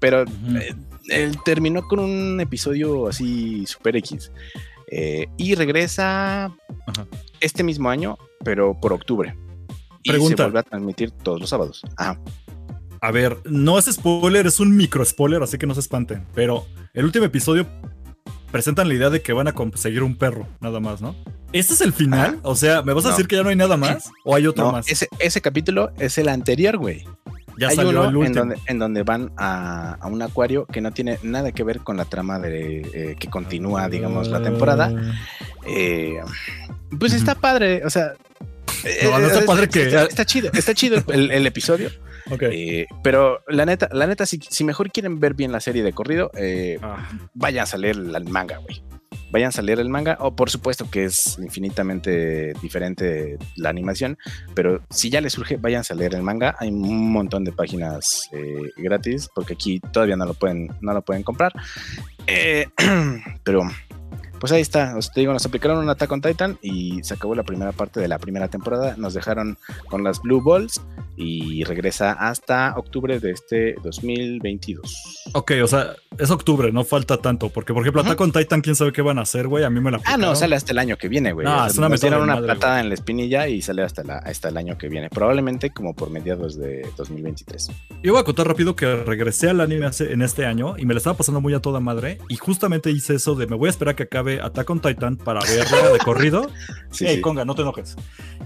[0.00, 0.74] pero eh,
[1.08, 4.30] él terminó con un episodio así super X.
[5.38, 6.54] y regresa
[7.40, 9.34] este mismo año, pero por octubre.
[10.02, 11.80] Y se vuelve a transmitir todos los sábados.
[11.96, 12.20] Ajá.
[13.00, 16.24] A ver, no es spoiler, es un micro spoiler, así que no se espanten.
[16.34, 17.66] Pero el último episodio
[18.50, 21.14] presentan la idea de que van a conseguir un perro, nada más, ¿no?
[21.52, 22.40] ¿Este es el final?
[22.42, 24.10] O sea, ¿me vas a decir que ya no hay nada más?
[24.24, 24.88] ¿O hay otro más?
[24.88, 27.04] Ese, ese capítulo es el anterior, güey.
[27.58, 31.18] Ya hay salió uno en donde, en donde van a, un acuario que no tiene
[31.22, 34.92] nada que ver con la trama de eh, que continúa, digamos, la temporada.
[34.94, 35.12] Ah.
[35.66, 36.20] Eh,
[36.98, 38.12] pues está padre, o sea.
[39.04, 39.86] No, no está eh, padre que.
[39.86, 41.90] Está, chido, está chido el episodio.
[42.30, 46.30] Eh, pero la neta, la neta, si, mejor quieren ver bien la serie de corrido,
[46.34, 47.08] eh, ah.
[47.34, 48.82] vayan a leer el manga, güey.
[49.30, 54.18] Vayan a leer el manga, o por supuesto que es infinitamente diferente la animación,
[54.54, 56.56] pero si ya les surge, vayan a leer el manga.
[56.58, 61.02] Hay un montón de páginas eh, gratis, porque aquí todavía no lo pueden, no lo
[61.02, 61.52] pueden comprar.
[63.44, 63.68] pero
[64.40, 67.34] pues ahí está, os te digo, nos aplicaron un Attack on Titan y se acabó
[67.34, 68.94] la primera parte de la primera temporada.
[68.96, 69.58] Nos dejaron
[69.88, 70.80] con las Blue Balls
[71.16, 75.30] y regresa hasta octubre de este 2022.
[75.32, 78.76] Ok, o sea, es octubre, no falta tanto, porque por ejemplo, Attack on Titan, quién
[78.76, 80.78] sabe qué van a hacer, güey, a mí me la Ah, no, sale hasta el
[80.78, 81.46] año que viene, güey.
[81.46, 84.56] No, es una metieron una patada en la espinilla y sale hasta, la, hasta el
[84.56, 87.70] año que viene, probablemente como por mediados de 2023.
[88.02, 90.98] Yo voy a contar rápido que regresé al anime en este año y me la
[90.98, 93.94] estaba pasando muy a toda madre y justamente hice eso de me voy a esperar
[93.94, 96.50] que acabe Attack on Titan para verla de corrido.
[96.90, 97.96] sí, Conga, no te enojes.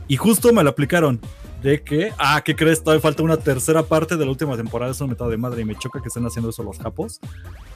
[0.08, 1.20] Y justo me la aplicaron
[1.62, 2.82] de que, ah, ¿qué crees?
[2.82, 4.92] Todavía falta una tercera parte de la última temporada.
[4.92, 7.20] Es una metad de madre y me choca que estén haciendo eso los japos.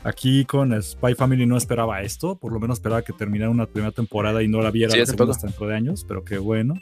[0.02, 3.92] Aquí con Spy Family no esperaba esto, por lo menos esperaba que terminara una primera
[3.92, 6.74] temporada y no la viera hasta dentro de años, pero qué bueno.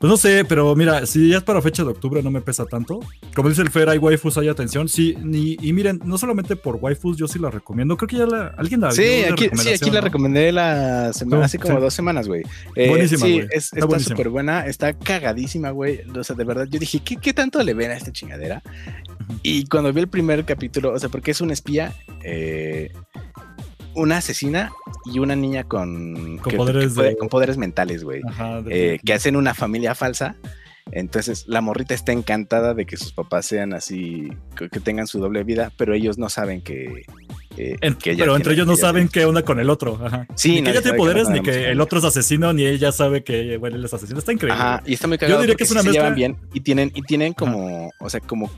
[0.00, 2.66] Pues no sé, pero mira, si ya es para fecha de octubre no me pesa
[2.66, 3.00] tanto.
[3.34, 4.88] Como dice el Fer, hay waifus, hay atención.
[4.88, 7.96] Sí, ni, y miren, no solamente por waifus, yo sí la recomiendo.
[7.96, 11.44] Creo que ya la, alguien la Sí, aquí, sí, aquí la recomendé la semana, No,
[11.44, 11.80] hace como sí.
[11.80, 12.42] dos semanas, güey.
[12.74, 13.48] Eh, Buenísima, sí, güey.
[13.52, 16.00] es- Está súper buena, está cagadísima, güey.
[16.14, 18.62] O sea, de verdad, yo dije, ¿qué, qué tanto le ven a esta chingadera?
[19.42, 22.92] Y cuando vi el primer capítulo, o sea, porque es una espía, eh,
[23.94, 24.72] una asesina
[25.04, 28.22] y una niña con, Con poderes puede- de- con poderes mentales, güey.
[28.68, 30.36] Eh, que hacen una familia falsa.
[30.92, 35.42] Entonces la morrita está encantada de que sus papás sean así, que, tengan su doble
[35.42, 37.06] vida, pero ellos no saben que...
[37.56, 39.98] eh, En- que pero entre ellos no saben qué onda con el otro.
[40.04, 40.26] Ajá.
[40.34, 43.24] Sí, ni que ella tiene poderes, ni que el otro es asesino, ni ella sabe
[43.24, 44.18] que bueno, él es asesino.
[44.18, 44.60] Está increíble.
[44.60, 45.40] Ajá, y está muy cagado.
[45.40, 48.20] diría que es una se llevan mezcla- bien y tienen, y tienen como, o sea,
[48.20, 48.50] como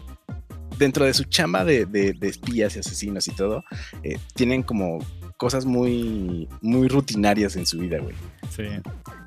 [0.78, 3.62] dentro de su chamba de, de- de espías y asesinos y todo,
[4.02, 4.98] eh, tienen como
[5.36, 8.14] cosas muy, muy rutinarias en su vida, güey.
[8.54, 8.62] Sí.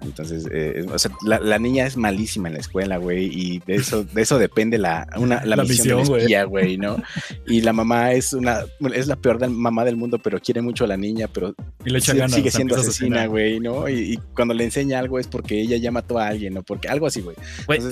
[0.01, 3.75] Entonces, eh, o sea, la, la niña es malísima en la escuela, güey, y de
[3.75, 6.21] eso, de eso depende la, una, la, La misión, güey.
[6.21, 6.97] espía, güey, ¿no?
[7.45, 8.61] Y la mamá es una,
[8.93, 11.53] es la peor mamá del mundo, pero quiere mucho a la niña, pero
[11.85, 13.87] Y le sigue siendo asesina, güey, ¿no?
[13.89, 16.63] Y, y cuando le enseña algo es porque ella ya mató a alguien, ¿no?
[16.63, 17.35] Porque algo así, güey.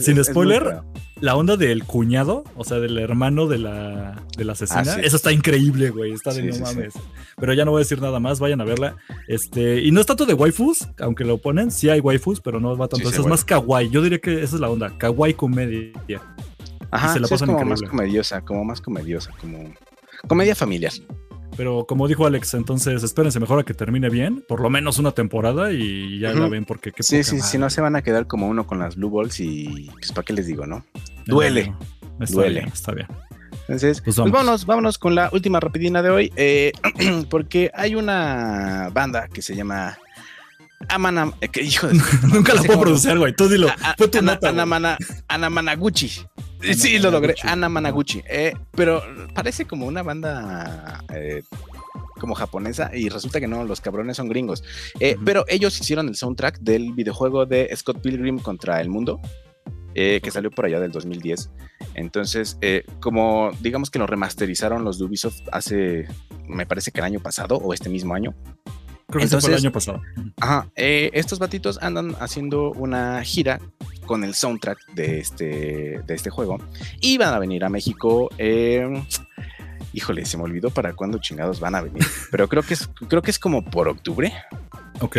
[0.02, 0.80] Sin es- spoiler.
[1.22, 5.02] La onda del cuñado, o sea, del hermano de la, de la asesina, Ah, sí.
[5.04, 6.12] eso está increíble, güey.
[6.14, 6.94] Está de Sí, no sí, mames.
[7.40, 8.96] Pero ya no voy a decir nada más, vayan a verla.
[9.28, 12.76] Este, y no es tanto de waifus, aunque lo ponen, sí hay waifus, pero no
[12.78, 13.04] va tanto.
[13.08, 13.30] Eso es bueno.
[13.34, 13.90] más kawaii.
[13.90, 15.92] Yo diría que esa es la onda, kawaii comedia.
[16.92, 17.82] Ajá, se la sí, es pasan como increíble.
[17.82, 19.74] más comediosa, como más comediosa, como
[20.28, 20.94] comedia familiar.
[21.58, 25.12] Pero como dijo Alex, entonces espérense mejor a que termine bien, por lo menos una
[25.12, 26.50] temporada y ya la Ujú.
[26.52, 28.96] ven porque qué Sí, sí, si no se van a quedar como uno con las
[28.96, 30.86] Blue Balls y pues para qué les digo, ¿no?
[31.26, 31.74] duele,
[32.20, 32.60] Está duele.
[32.62, 33.08] bien, está bien.
[33.62, 34.32] Entonces, Pues pues vamos.
[34.32, 36.72] vámonos, vámonos con la última rapidina de hoy, eh,
[37.30, 39.98] porque hay una banda que se llama
[40.90, 41.96] Amana, eh, que hijo de
[42.32, 43.36] Nunca la puedo pronunciar, güey.
[43.36, 43.68] Tú dilo.
[43.70, 44.38] Ana-.
[44.44, 44.98] Anamana-
[45.28, 46.22] Anamanaguchi.
[46.76, 47.36] Sí, lo logré.
[47.44, 47.48] Anamanaguchi.
[47.48, 48.24] Anamanaguchi.
[48.30, 49.02] Eh, pero
[49.34, 51.44] parece como una banda eh,
[52.20, 54.64] como japonesa y resulta que no, los cabrones son gringos.
[55.00, 55.16] Eh.
[55.24, 59.20] Pero ellos hicieron el soundtrack del videojuego de Scott Pilgrim contra el mundo.
[60.00, 61.50] eh, que salió por allá del 2010.
[61.96, 66.08] Entonces, eh, como digamos que lo remasterizaron los de Ubisoft hace,
[66.48, 68.36] me parece que el año pasado o este mismo año.
[69.08, 70.02] Creo que ese fue el entonces- año pasado.
[70.40, 73.60] Ajá, eh, estos batitos andan haciendo una gira
[74.08, 76.58] con el soundtrack de este, de este juego
[77.00, 78.30] y van a venir a México.
[78.40, 79.04] eh,
[79.94, 83.22] híjole, se me olvidó para cuándo chingados van a venir, pero creo que es, creo
[83.22, 84.34] que es como por octubre.
[85.02, 85.18] Ok.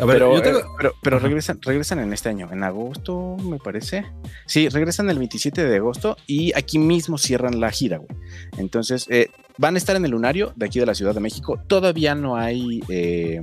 [0.00, 0.58] A ver, pero, yo tengo.
[0.60, 4.06] eh, pero, regresan, regresan en este año, en agosto, me parece.
[4.46, 8.08] Sí, regresan el 27 de agosto y aquí mismo cierran la gira, güey.
[8.56, 11.60] Entonces, eh, van a estar en el lunario de aquí de la Ciudad de México.
[11.66, 12.80] Todavía no hay.
[12.88, 13.42] eh,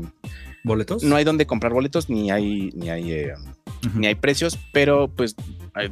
[0.70, 1.04] ¿Boletos?
[1.04, 3.34] no hay donde comprar boletos ni hay ni hay eh,
[3.96, 5.36] ni hay precios pero pues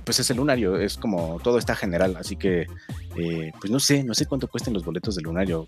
[0.05, 2.67] pues es el lunario es como todo está general así que
[3.15, 5.65] eh, pues no sé no sé cuánto cuesten los boletos del lunario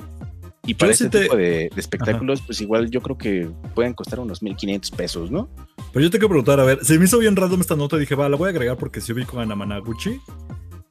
[0.65, 3.93] y para sí este te- tipo de, de espectáculos pues igual yo creo que pueden
[3.93, 5.49] costar unos 1500 pesos no
[5.91, 7.97] Pero yo te quiero preguntar, a ver, se me hizo bien random esta nota.
[7.97, 10.19] Dije, va, la voy a agregar porque si ubico a Namanaguchi.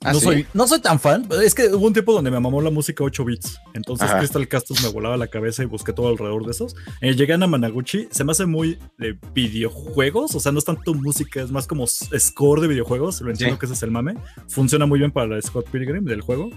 [0.05, 0.25] Ah, no, ¿sí?
[0.27, 1.27] soy, no soy tan fan.
[1.43, 3.59] Es que hubo un tiempo donde me mamó la música 8 bits.
[3.75, 4.19] Entonces Ajá.
[4.19, 6.77] Crystal Castles me volaba la cabeza y busqué todo alrededor de esos.
[7.01, 8.07] Eh, llegué a Namanaguchi.
[8.13, 10.35] Se me hace muy de videojuegos.
[10.37, 13.21] O sea, no es tanto música, es más como score de videojuegos.
[13.23, 13.59] Lo entiendo Sí.
[13.61, 14.15] que ese es el mame.
[14.49, 16.51] Funciona muy bien para la Scott Pilgrim del juego.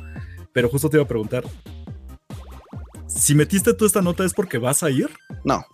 [0.54, 1.44] Pero justo te iba a preguntar.
[3.08, 5.10] Si metiste tú esta nota es porque vas a ir.
[5.44, 5.66] no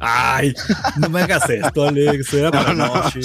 [0.00, 0.54] Ay,
[0.98, 2.32] no me hagas esto, Alex.
[2.34, 2.94] Era para No, no.
[3.02, 3.20] noche.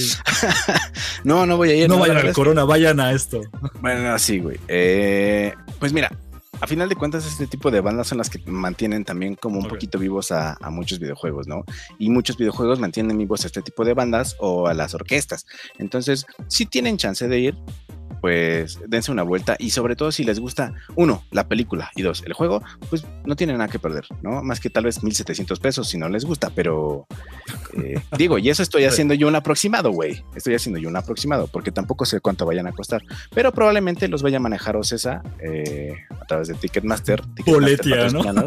[1.23, 3.41] no no voy a ir No la vayan al corona, vayan a esto.
[3.81, 4.59] Bueno, sí, güey.
[4.67, 6.11] Eh, pues mira,
[6.61, 9.67] a final de cuentas, este tipo de bandas son las que mantienen también como un
[9.67, 11.65] poquito vivos a, a muchos videojuegos, ¿no?
[11.99, 15.45] Y muchos videojuegos mantienen vivos a este tipo de bandas o a las orquestas.
[15.77, 17.57] Entonces, si tienen chance de ir,
[18.23, 22.23] pues dense una vuelta y sobre todo si les gusta, uno, la película y dos,
[22.25, 24.41] el juego, pues no tienen nada que perder, ¿no?
[24.41, 27.05] Más que tal vez 1700 pesos si no les gusta, pero
[27.73, 30.23] eh, digo, y eso estoy haciendo yo un aproximado, güey.
[30.37, 33.03] Estoy haciendo yo un aproximado porque tampoco sé cuánto vayan a costar,
[33.35, 37.21] pero probablemente los vaya a manejar Ocesa eh, a través de Ticketmaster.
[37.35, 38.45] Ticketmaster Boletia, ¿no?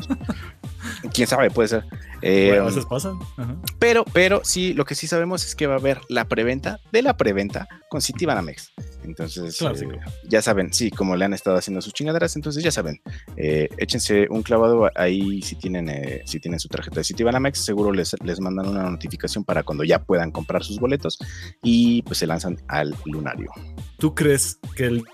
[1.13, 1.85] Quién sabe, puede ser.
[2.23, 6.27] Eh, Bueno, pero, pero sí, lo que sí sabemos es que va a haber la
[6.27, 8.73] preventa de la preventa con Citibanamex.
[9.05, 9.89] Entonces, eh,
[10.29, 13.01] ya saben, sí, como le han estado haciendo sus chingaderas, entonces ya saben,
[13.37, 17.93] eh, échense un clavado ahí si tienen, eh, si tienen su tarjeta de Citibanamex, seguro
[17.93, 21.19] les, les mandan una notificación para cuando ya puedan comprar sus boletos
[21.63, 23.51] y pues se lanzan al lunario.
[23.99, 25.05] ¿Tú crees que el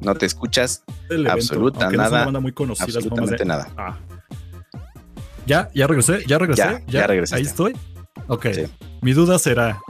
[0.00, 3.68] No te escuchas evento, Absoluta, no nada, muy conocida, absolutamente nada.
[3.76, 3.98] Ah.
[5.48, 6.62] Ya, ya regresé, ya regresé.
[6.62, 7.36] Ya, ya regresaste.
[7.42, 7.72] Ahí estoy.
[8.28, 8.46] Ok.
[8.54, 8.62] Sí.
[9.02, 9.80] Mi duda será: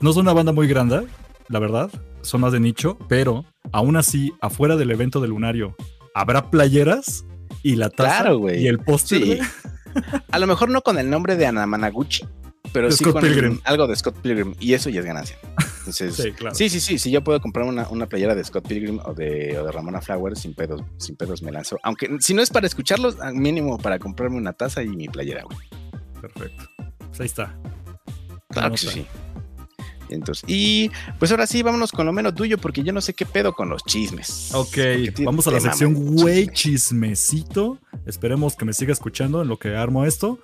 [0.00, 1.06] no son una banda muy grande,
[1.48, 1.90] la verdad,
[2.22, 5.76] son más de nicho, pero aún así, afuera del evento de Lunario,
[6.14, 7.24] habrá playeras
[7.62, 9.22] y la taza Claro, y el póster.
[9.22, 9.38] Sí.
[10.30, 12.24] A lo mejor no con el nombre de Anamanaguchi,
[12.72, 13.60] pero De sí Scott con Pilgrim.
[13.64, 14.54] algo de Scott Pilgrim.
[14.60, 15.36] Y eso ya es ganancia.
[15.86, 16.54] Entonces, Sí, claro.
[16.54, 16.98] sí, sí, sí.
[16.98, 20.00] Si yo puedo comprar una, una playera de Scott Pilgrim o de, o de Ramona
[20.00, 21.78] Flowers, sin pedos, sin pedos me lanzo.
[21.84, 25.44] Aunque si no es para escucharlos, al mínimo para comprarme una taza y mi playera,
[25.44, 25.58] güey.
[26.20, 26.64] Perfecto.
[27.08, 27.56] Pues ahí está.
[28.48, 29.06] Claro que sí.
[30.08, 33.26] Entonces, y pues ahora sí, vámonos con lo menos tuyo, porque yo no sé qué
[33.26, 34.54] pedo con los chismes.
[34.54, 34.76] Ok,
[35.24, 37.78] vamos a la sección güey chismecito.
[38.06, 40.38] Esperemos que me siga escuchando en lo que armo esto.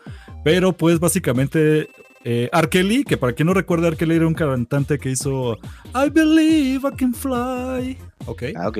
[0.44, 1.88] Pero pues básicamente
[2.24, 2.68] eh, R.
[2.68, 3.96] Kelly, que para quien no recuerde, R.
[3.96, 5.58] Kelly era un cantante que hizo
[5.94, 7.98] I Believe I Can Fly.
[8.26, 8.42] Ok.
[8.56, 8.78] Ah, ok.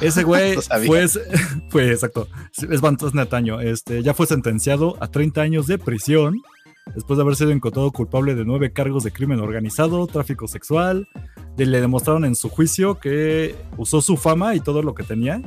[0.00, 0.56] Ese güey
[0.86, 1.06] fue,
[1.68, 2.28] fue, exacto,
[2.70, 6.42] es Bantos Nataño, este, ya fue sentenciado a 30 años de prisión
[6.94, 11.08] después de haber sido encontrado culpable de nueve cargos de crimen organizado, tráfico sexual,
[11.56, 15.40] le demostraron en su juicio que usó su fama y todo lo que tenía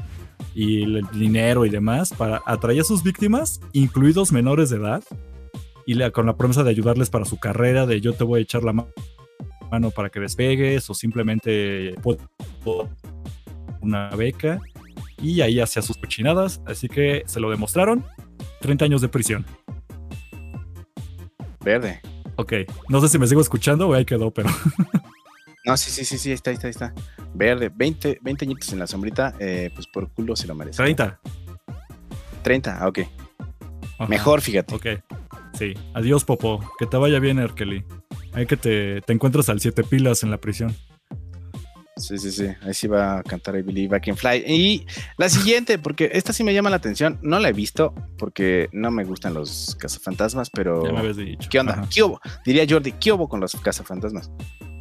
[0.55, 5.03] y el dinero y demás para atraer a sus víctimas, incluidos menores de edad,
[5.88, 8.61] y con la promesa de ayudarles para su carrera, de yo te voy a echar
[8.63, 8.88] la ma-
[9.71, 11.95] mano para que despegues o simplemente
[13.81, 14.59] una beca
[15.21, 18.05] y ahí hacía sus cochinadas, así que se lo demostraron.
[18.59, 19.45] 30 años de prisión.
[21.63, 22.01] Verde.
[22.35, 22.53] Ok,
[22.89, 24.49] no sé si me sigo escuchando o ahí quedó, pero
[25.65, 26.93] No, sí, sí, sí, sí, ahí está, ahí está, está.
[27.33, 30.77] Verde, 20, 20 añitos en la sombrita, eh, pues por culo se lo merece.
[30.77, 31.19] 30.
[32.41, 32.99] 30, ah, ok.
[33.99, 34.07] Ajá.
[34.09, 34.75] Mejor, fíjate.
[34.75, 34.85] Ok,
[35.58, 35.74] sí.
[35.93, 36.60] Adiós, Popo.
[36.80, 37.84] Que te vaya bien, Erkeli.
[38.34, 40.76] Hay que te, te encuentres al siete pilas en la prisión.
[41.97, 42.47] Sí, sí, sí.
[42.61, 44.43] Ahí sí va a cantar I Believe I Can Fly.
[44.47, 44.85] Y
[45.17, 47.19] la siguiente, porque esta sí me llama la atención.
[47.21, 50.85] No la he visto porque no me gustan los cazafantasmas, pero.
[50.85, 51.49] Ya me habías dicho.
[51.49, 51.73] ¿Qué onda?
[51.73, 51.87] Ajá.
[51.93, 52.19] ¿Qué hubo?
[52.45, 54.31] Diría Jordi, ¿qué hubo con los cazafantasmas?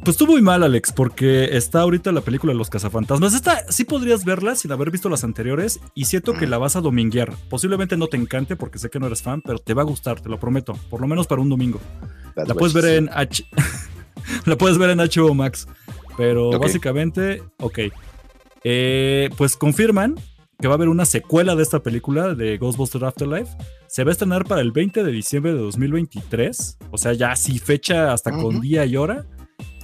[0.07, 3.33] Pues estuvo muy mal, Alex, porque está ahorita la película de los cazafantasmas.
[3.33, 6.81] Esta sí podrías verla sin haber visto las anteriores y siento que la vas a
[6.81, 7.33] dominguear.
[7.49, 10.21] Posiblemente no te encante porque sé que no eres fan, pero te va a gustar,
[10.21, 10.79] te lo prometo.
[10.89, 11.81] Por lo menos para un domingo.
[12.35, 13.43] La puedes ver en H.
[14.45, 15.67] la puedes ver en HBO Max.
[16.17, 16.59] Pero Ok.
[16.61, 17.79] básicamente, ok.
[18.63, 20.15] Eh, pues confirman
[20.59, 23.55] que va a haber una secuela de esta película de Ghostbusters Afterlife.
[23.87, 26.79] Se va a estrenar para el 20 de diciembre de 2023.
[26.91, 28.61] O sea, ya sí fecha hasta con Ujú.
[28.61, 29.25] día y hora.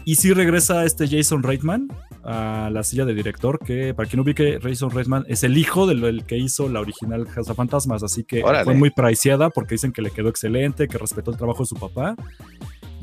[0.06, 1.88] Y sí regresa este Jason Reitman
[2.26, 5.86] a la silla de director, que para quien no ubique, Jason Reitman es el hijo
[5.88, 8.66] del, del que hizo la original Fantasmas, así que Órale.
[8.66, 11.76] fue muy preciada porque dicen que le quedó excelente, que respetó el trabajo de su
[11.76, 12.16] papá.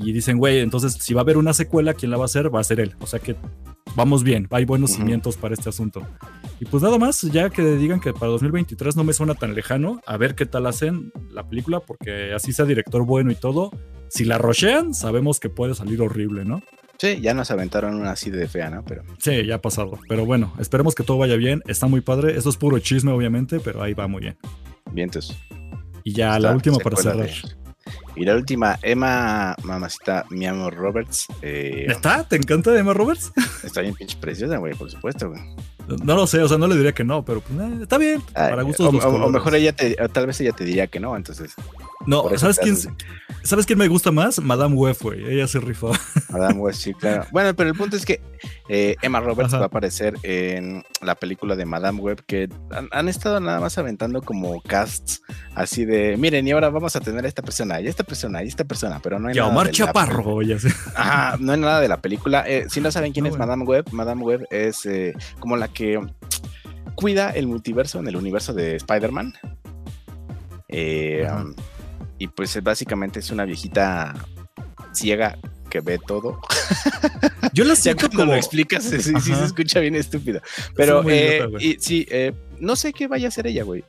[0.03, 2.55] Y dicen, güey, entonces si va a haber una secuela, ¿quién la va a hacer?
[2.55, 2.95] Va a ser él.
[3.01, 3.37] O sea que
[3.97, 6.07] vamos bien, hay buenos cimientos para este asunto.
[6.61, 10.01] Y pues nada más, ya que digan que para 2023 no me suena tan lejano,
[10.07, 13.71] a ver qué tal hacen la película, porque así sea director bueno y todo,
[14.09, 16.63] si la rochean, sabemos que puede salir horrible, ¿no?
[16.99, 18.85] Sí, ya nos aventaron una así de fea, ¿no?
[18.85, 19.99] Pero Sí, ya ha pasado.
[20.07, 21.63] Pero bueno, esperemos que todo vaya bien.
[21.67, 22.37] Está muy padre.
[22.37, 24.37] Eso es puro chisme, obviamente, pero ahí va muy bien.
[24.93, 25.35] vientos.
[26.05, 27.27] Y ya la última para cerrar.
[27.27, 27.33] de-
[28.21, 31.27] Y la última, Emma, mamacita, mi amor Roberts.
[31.41, 32.23] eh, ¿Está?
[32.25, 33.33] ¿Te encanta Emma Roberts?
[33.65, 35.41] está bien pinche preciosa, güey, por supuesto, güey.
[36.05, 38.23] No lo sé, o sea, no le diría que no, pero pues, eh, está bien.
[38.35, 40.87] Ay, para gustos o, los o- o mejor ella te, tal vez ella te diría
[40.87, 41.55] que no, entonces.
[42.07, 42.77] No, ¿sabes quién,
[43.43, 44.41] ¿sabes quién me gusta más?
[44.41, 45.25] Madame Web, güey.
[45.33, 45.93] Ella se rifó.
[46.31, 47.27] Madame West, sí, claro.
[47.31, 48.23] Bueno, pero el punto es que
[48.69, 49.59] eh, Emma Roberts Ajá.
[49.59, 53.77] va a aparecer en la película de Madame Web, que han, han estado nada más
[53.77, 55.23] aventando como casts
[55.55, 58.49] así de, miren, y ahora vamos a tener a esta persona, y esta persona, y
[58.49, 60.69] esta persona, pero no hay Y a nada Omar Chaparro, ya sé.
[60.95, 62.45] Ajá, no hay nada de la película.
[62.49, 63.39] Eh, si no saben quién No, es.
[63.39, 66.01] Madame Web, Madame Web es eh, como la que
[66.95, 69.35] cuida el multiverso en el universo de Spider-Man.
[70.69, 71.55] Eh, um,
[72.21, 74.15] y pues básicamente es una viejita
[74.93, 75.39] ciega
[75.71, 76.39] que ve todo.
[77.55, 78.33] Yo siento cuando como...
[78.33, 80.43] lo explicas, sí, sí, se escucha bien estúpido.
[80.77, 83.85] Pero eh, y, sí, eh, no sé qué vaya a hacer ella, güey.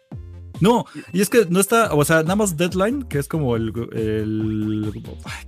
[0.62, 3.74] No, y es que no está, o sea, nada más Deadline, que es como el,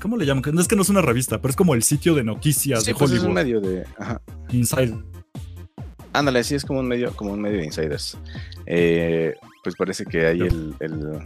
[0.01, 0.43] ¿cómo le llaman?
[0.53, 2.87] No es que no es una revista, pero es como el sitio de noticias Sí,
[2.87, 3.27] de pues es Hollywood.
[3.27, 3.85] un medio de.
[3.97, 4.21] Ajá.
[4.51, 4.97] Inside.
[6.11, 8.17] Ándale, sí es como un medio, como un medio de insiders.
[8.65, 11.19] Eh, pues parece que ahí el, el,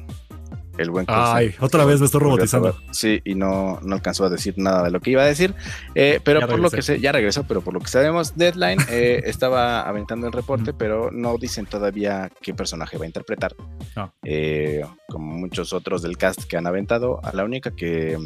[0.78, 2.78] el buen Ay, otra vez me estoy robotizando.
[2.92, 5.54] Sí, y no, no alcanzó a decir nada de lo que iba a decir.
[5.96, 8.80] Eh, pero Ya por lo que sé, ya regresó, pero por lo que sabemos, Deadline
[8.90, 13.56] eh, estaba aventando el reporte, pero no dicen todavía qué personaje va a interpretar.
[13.96, 14.12] Ah.
[14.24, 18.18] Eh, como muchos otros del cast que han aventado, a la única que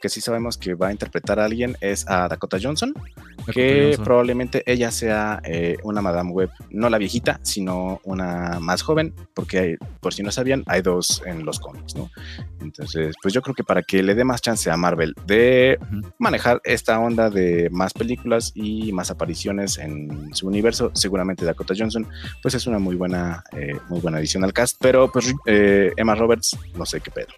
[0.00, 2.94] que sí sabemos que va a interpretar a alguien es a Dakota Johnson,
[3.52, 9.14] que probablemente ella sea eh, una Madame Web, no la viejita, sino una más joven,
[9.34, 12.10] porque por si no sabían, hay dos en los cómics, ¿no?
[12.60, 15.78] Entonces, pues yo creo que para que le dé más chance a Marvel de
[16.18, 22.06] manejar esta onda de más películas y más apariciones en su universo, seguramente Dakota Johnson,
[22.42, 26.14] pues es una muy buena, eh, muy buena adición al cast, pero pues eh, Emma
[26.14, 27.28] Roberts, no sé qué pedo.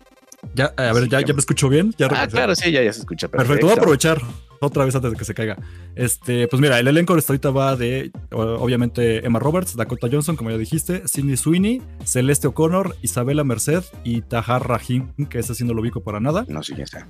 [0.54, 1.94] Ya, a ver, ya, ya, me escucho bien.
[1.98, 3.28] ¿Ya ah, claro, sí, ya, ya se escucha.
[3.28, 3.48] Perfecto.
[3.48, 3.66] perfecto.
[3.66, 4.22] voy a aprovechar
[4.60, 5.56] otra vez antes de que se caiga.
[5.94, 10.50] Este, pues mira, el elenco de ahorita va de, obviamente, Emma Roberts, Dakota Johnson, como
[10.50, 15.74] ya dijiste, Cindy Sweeney, Celeste O'Connor, Isabela Merced y Tahar Rahim, que ese sí no
[15.74, 16.44] lo ubico para nada.
[16.48, 17.08] No, sí, ya está.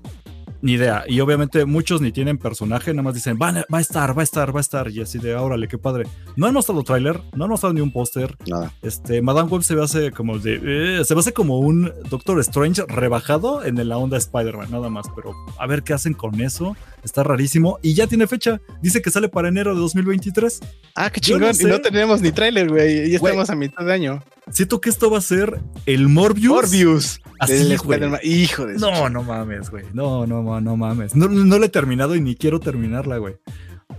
[0.63, 1.05] Ni idea.
[1.07, 4.25] Y obviamente muchos ni tienen personaje, nada más dicen, va, va a estar, va a
[4.25, 4.91] estar, va a estar.
[4.91, 6.05] Y así de, órale, qué padre.
[6.37, 8.37] No han mostrado tráiler, no han mostrado ni un póster.
[8.47, 8.73] Nada.
[8.83, 10.61] Este, Madame Web se ve hace como de,
[11.01, 15.07] eh, se ve hace como un Doctor Strange rebajado en la onda Spider-Man, nada más.
[15.15, 16.77] Pero a ver qué hacen con eso.
[17.03, 17.79] Está rarísimo.
[17.83, 18.61] Y ya tiene fecha.
[18.83, 20.61] Dice que sale para enero de 2023.
[20.95, 21.53] Ah, qué chingón.
[21.59, 23.11] y no tenemos ni tráiler, güey.
[23.11, 24.21] Y estamos a mitad de año.
[24.51, 26.53] Siento que esto va a ser el Morbius.
[26.53, 27.21] Morbius.
[27.39, 28.01] Así, güey.
[28.23, 29.85] Hijo de No, no mames, güey.
[29.93, 31.15] No, no, no mames.
[31.15, 33.37] No, no le he terminado y ni quiero terminarla, güey.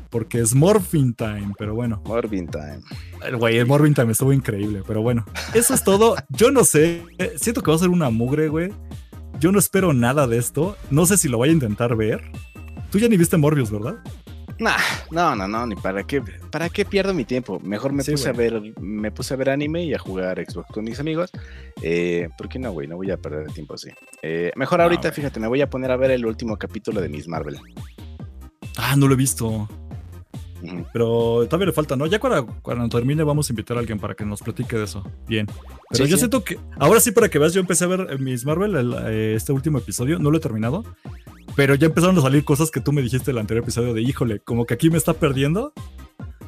[0.09, 2.01] Porque es Morphine Time, pero bueno.
[2.05, 2.81] Morphine Time.
[3.25, 5.25] El güey, el Morphine Time estuvo increíble, pero bueno.
[5.53, 6.15] Eso es todo.
[6.29, 7.03] Yo no sé.
[7.37, 8.73] Siento que va a ser una mugre, güey.
[9.39, 10.77] Yo no espero nada de esto.
[10.89, 12.21] No sé si lo voy a intentar ver.
[12.91, 13.95] Tú ya ni viste Morbius, ¿verdad?
[14.61, 17.59] No, no, no, ni para qué, para qué pierdo mi tiempo.
[17.63, 20.83] Mejor me puse a ver, me puse a ver anime y a jugar Xbox con
[20.83, 21.31] mis amigos.
[21.81, 22.87] Eh, ¿Por qué no, güey?
[22.87, 23.89] No voy a perder el tiempo así.
[24.21, 27.27] Eh, mejor ahorita, fíjate, me voy a poner a ver el último capítulo de Miss
[27.27, 27.57] Marvel.
[28.77, 29.67] Ah, no lo he visto.
[30.93, 32.05] Pero todavía le falta, ¿no?
[32.05, 35.03] Ya cuando, cuando, termine vamos a invitar a alguien para que nos platique de eso.
[35.27, 35.47] Bien.
[35.89, 38.95] Pero yo siento que, ahora sí para que veas, yo empecé a ver Miss Marvel,
[39.07, 40.83] eh, este último episodio, no lo he terminado,
[41.55, 44.39] pero ya empezaron a salir cosas que tú me dijiste el anterior episodio de, híjole,
[44.39, 45.73] como que aquí me está perdiendo.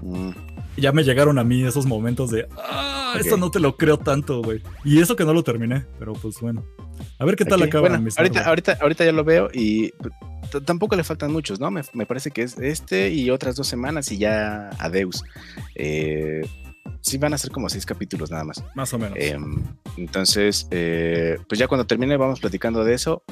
[0.01, 0.31] Mm.
[0.77, 4.41] Ya me llegaron a mí esos momentos de, ah, esto no te lo creo tanto,
[4.41, 4.61] güey.
[4.83, 6.65] Y eso que no lo terminé, pero pues bueno.
[7.19, 7.87] A ver qué tal acaba.
[7.89, 9.91] Bueno, ahorita, ahorita, ahorita ya lo veo y
[10.61, 11.71] tampoco le faltan muchos, ¿no?
[11.71, 15.23] Me, parece que es este y otras dos semanas y ya adeus.
[15.75, 16.41] Eh,
[17.01, 18.63] sí van a ser como seis capítulos nada más.
[18.75, 19.17] Más o menos.
[19.19, 19.63] Em,
[19.97, 23.23] entonces, eh, pues ya cuando termine vamos platicando de eso.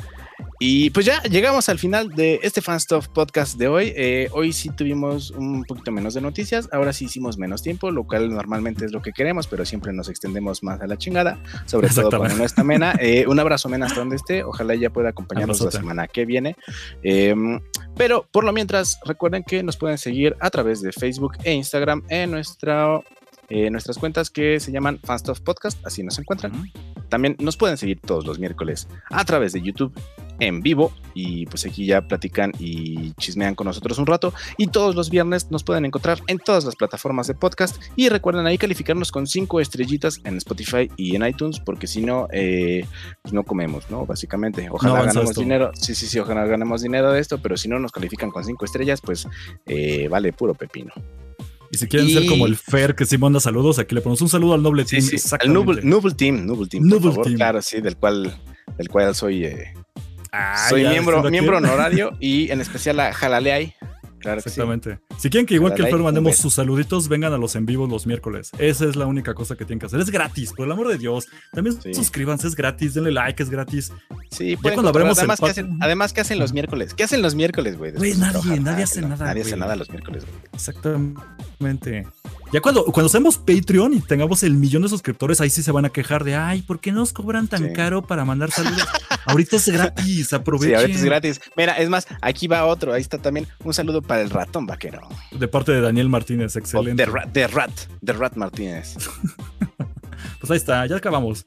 [0.63, 3.93] Y pues ya llegamos al final de este Fan Stuff podcast de hoy.
[3.95, 8.03] Eh, hoy sí tuvimos un poquito menos de noticias, ahora sí hicimos menos tiempo, lo
[8.03, 11.89] cual normalmente es lo que queremos, pero siempre nos extendemos más a la chingada, sobre
[11.89, 12.93] todo cuando no está Mena.
[12.99, 16.55] Eh, un abrazo Mena hasta donde esté, ojalá ya pueda acompañarnos la semana que viene.
[17.01, 17.59] Em,
[17.97, 22.03] pero por lo mientras, recuerden que nos pueden seguir a través de Facebook e Instagram
[22.07, 23.01] en nuestra
[23.53, 26.53] eh, nuestras cuentas que se llaman Fanstuff Podcast, así nos encuentran.
[27.09, 29.93] También nos pueden seguir todos los miércoles a través de YouTube
[30.39, 34.95] en vivo y pues aquí ya platican y chismean con nosotros un rato y todos
[34.95, 39.11] los viernes nos pueden encontrar en todas las plataformas de podcast y recuerden ahí calificarnos
[39.11, 42.85] con cinco estrellitas en Spotify y en iTunes porque si no eh,
[43.21, 44.05] pues no comemos, ¿no?
[44.05, 47.79] Básicamente, ojalá ganemos dinero, sí, sí, sí, ojalá ganemos dinero de esto, pero si no
[47.79, 49.27] nos califican con cinco estrellas pues
[49.65, 50.93] eh, vale puro pepino.
[51.71, 54.29] Y si quieren ser como el Fer que sí manda saludos, aquí le ponemos un
[54.29, 55.01] saludo al Noble Team.
[55.01, 55.81] Sí, al Noble,
[56.13, 57.35] Team, Noble Team.
[57.35, 58.37] Claro, sí, del cual,
[58.77, 59.73] del cual soy, eh,
[60.33, 63.73] ah, soy miembro, miembro honorario y en especial a Jalaleay.
[64.21, 64.99] Claro Exactamente.
[65.17, 67.89] Si quieren que igual que el Fer mandemos sus saluditos, vengan a los en vivos
[67.89, 68.51] los miércoles.
[68.57, 69.99] Esa es la única cosa que tienen que hacer.
[69.99, 71.27] Es gratis, por el amor de Dios.
[71.51, 73.91] También suscríbanse, es gratis, denle like, es gratis.
[74.29, 76.93] Sí, ya cuando además, ¿qué hacen, además, ¿qué hacen los miércoles?
[76.93, 77.91] ¿Qué hacen los miércoles, güey?
[77.93, 79.25] Güey, nadie, nadie hace nada.
[79.25, 80.37] Nadie hace nada los miércoles, güey.
[80.53, 82.07] Exactamente.
[82.51, 85.85] Ya cuando, cuando seamos Patreon y tengamos el millón de suscriptores, ahí sí se van
[85.85, 88.85] a quejar de, ay, ¿por qué nos cobran tan caro para mandar saludos?
[89.25, 90.61] ahorita es gratis, aprovechen.
[90.71, 91.41] Sí, ahorita es gratis.
[91.55, 95.07] Mira, es más, aquí va otro, ahí está también un saludo para el ratón vaquero.
[95.31, 97.05] De parte de Daniel Martínez, excelente.
[97.05, 97.71] De, de Rat,
[98.01, 98.95] de Rat Martínez.
[100.39, 101.45] pues ahí está, ya acabamos.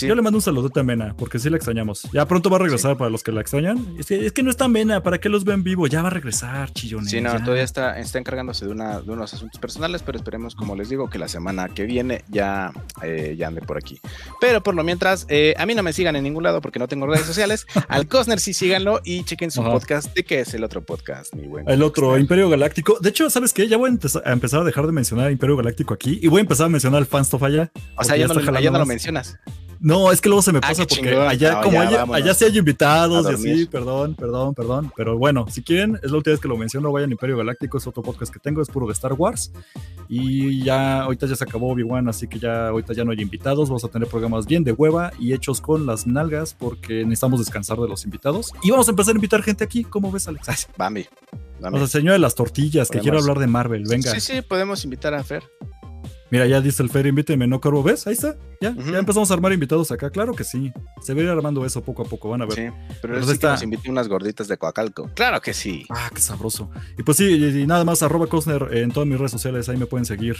[0.00, 2.02] Yo le mando un saludo a Mena, porque sí la extrañamos.
[2.12, 3.94] Ya pronto va a regresar para los que la extrañan.
[3.98, 5.86] Es que, es que no está Mena, ¿para qué los ven vivo?
[5.86, 7.10] Ya va a regresar, chillones.
[7.10, 10.76] Sí, no, todavía está, está encargándose de, una, de unos asuntos personales, pero esperemos, como
[10.76, 14.00] les digo, que la semana que viene ya, eh, ya ande por aquí.
[14.40, 16.88] Pero por lo mientras, eh, a mí no me sigan en ningún lado porque no
[16.88, 17.66] tengo redes sociales.
[17.88, 20.14] Al Cosner sí síganlo y chequen su podcast.
[20.14, 21.68] ¿De qué es el otro podcast, mi buen?
[21.68, 22.98] El otro, Imperio Galáctico.
[23.00, 23.68] De hecho, ¿sabes qué?
[23.68, 26.66] Ya voy a, empezar a dejar de mencionar Imperio Galáctico aquí y voy a empezar
[26.66, 27.70] a mencionar el Fanstuff allá.
[27.96, 28.34] O sea, ya no,
[28.78, 29.38] lo mencionas.
[29.84, 31.26] No, es que luego se me Ah, pasa porque chingón.
[31.26, 34.92] allá, No, como ya, allá sí hay invitados y así, perdón, perdón, perdón.
[34.96, 37.78] Pero bueno, si quieren, es la última vez que lo menciono, vayan a Imperio Galáctico,
[37.78, 39.50] es otro podcast que tengo, es puro de Star Wars.
[40.08, 43.68] Y ya, ahorita ya se acabó Obi-Wan, así que ya, ahorita ya no hay invitados,
[43.68, 47.78] vamos a tener programas bien de hueva y hechos con las nalgas porque necesitamos descansar
[47.78, 48.52] de los invitados.
[48.62, 50.68] Y vamos a empezar a invitar gente aquí, ¿cómo ves, Alex?
[50.76, 51.06] Bambi.
[51.60, 51.76] Bambi.
[51.76, 54.12] O sea, señor de las tortillas, que quiero hablar de Marvel, venga.
[54.12, 55.42] Sí, sí, podemos invitar a Fer.
[56.32, 57.82] Mira, ya dice el Fer, invíteme, ¿no, Corvo?
[57.82, 58.06] ¿Ves?
[58.06, 58.34] Ahí está.
[58.58, 60.08] Ya, ya empezamos a armar invitados acá.
[60.08, 60.72] Claro que sí.
[61.02, 62.54] Se va a ir armando eso poco a poco, van a ver.
[62.54, 65.10] Sí, pero él sí que nos invite unas gorditas de Coacalco.
[65.14, 65.84] Claro que sí.
[65.90, 66.70] Ah, qué sabroso.
[66.96, 69.76] Y pues sí, y, y nada más, arroba Cosner en todas mis redes sociales, ahí
[69.76, 70.36] me pueden seguir.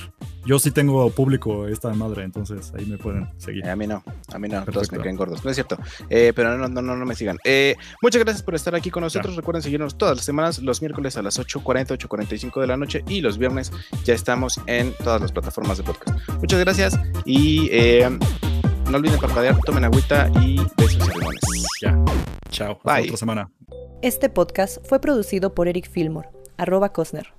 [0.47, 3.67] Yo sí tengo público esta madre, entonces ahí me pueden seguir.
[3.67, 5.45] Eh, a mí no, a mí no, todos me caen gordos.
[5.45, 5.77] No es cierto,
[6.09, 7.37] Eh, pero no, no, no, no me sigan.
[7.45, 9.37] Eh, muchas gracias por estar aquí con nosotros.
[9.37, 13.21] Recuerden seguirnos todas las semanas, los miércoles a las 8.40, 8.45 de la noche y
[13.21, 13.73] los viernes
[14.05, 16.29] ya estamos en todas las plataformas de podcast.
[16.41, 18.09] Muchas gracias y eh,
[18.91, 21.41] no olviden parpadear, tomen agüita y besos y limones.
[21.81, 21.99] Ya.
[22.51, 22.73] Chao.
[22.73, 23.05] Hasta Bye.
[23.05, 23.51] otra semana.
[24.03, 27.33] Este podcast fue producido por Eric Fillmore, arroba Cosner.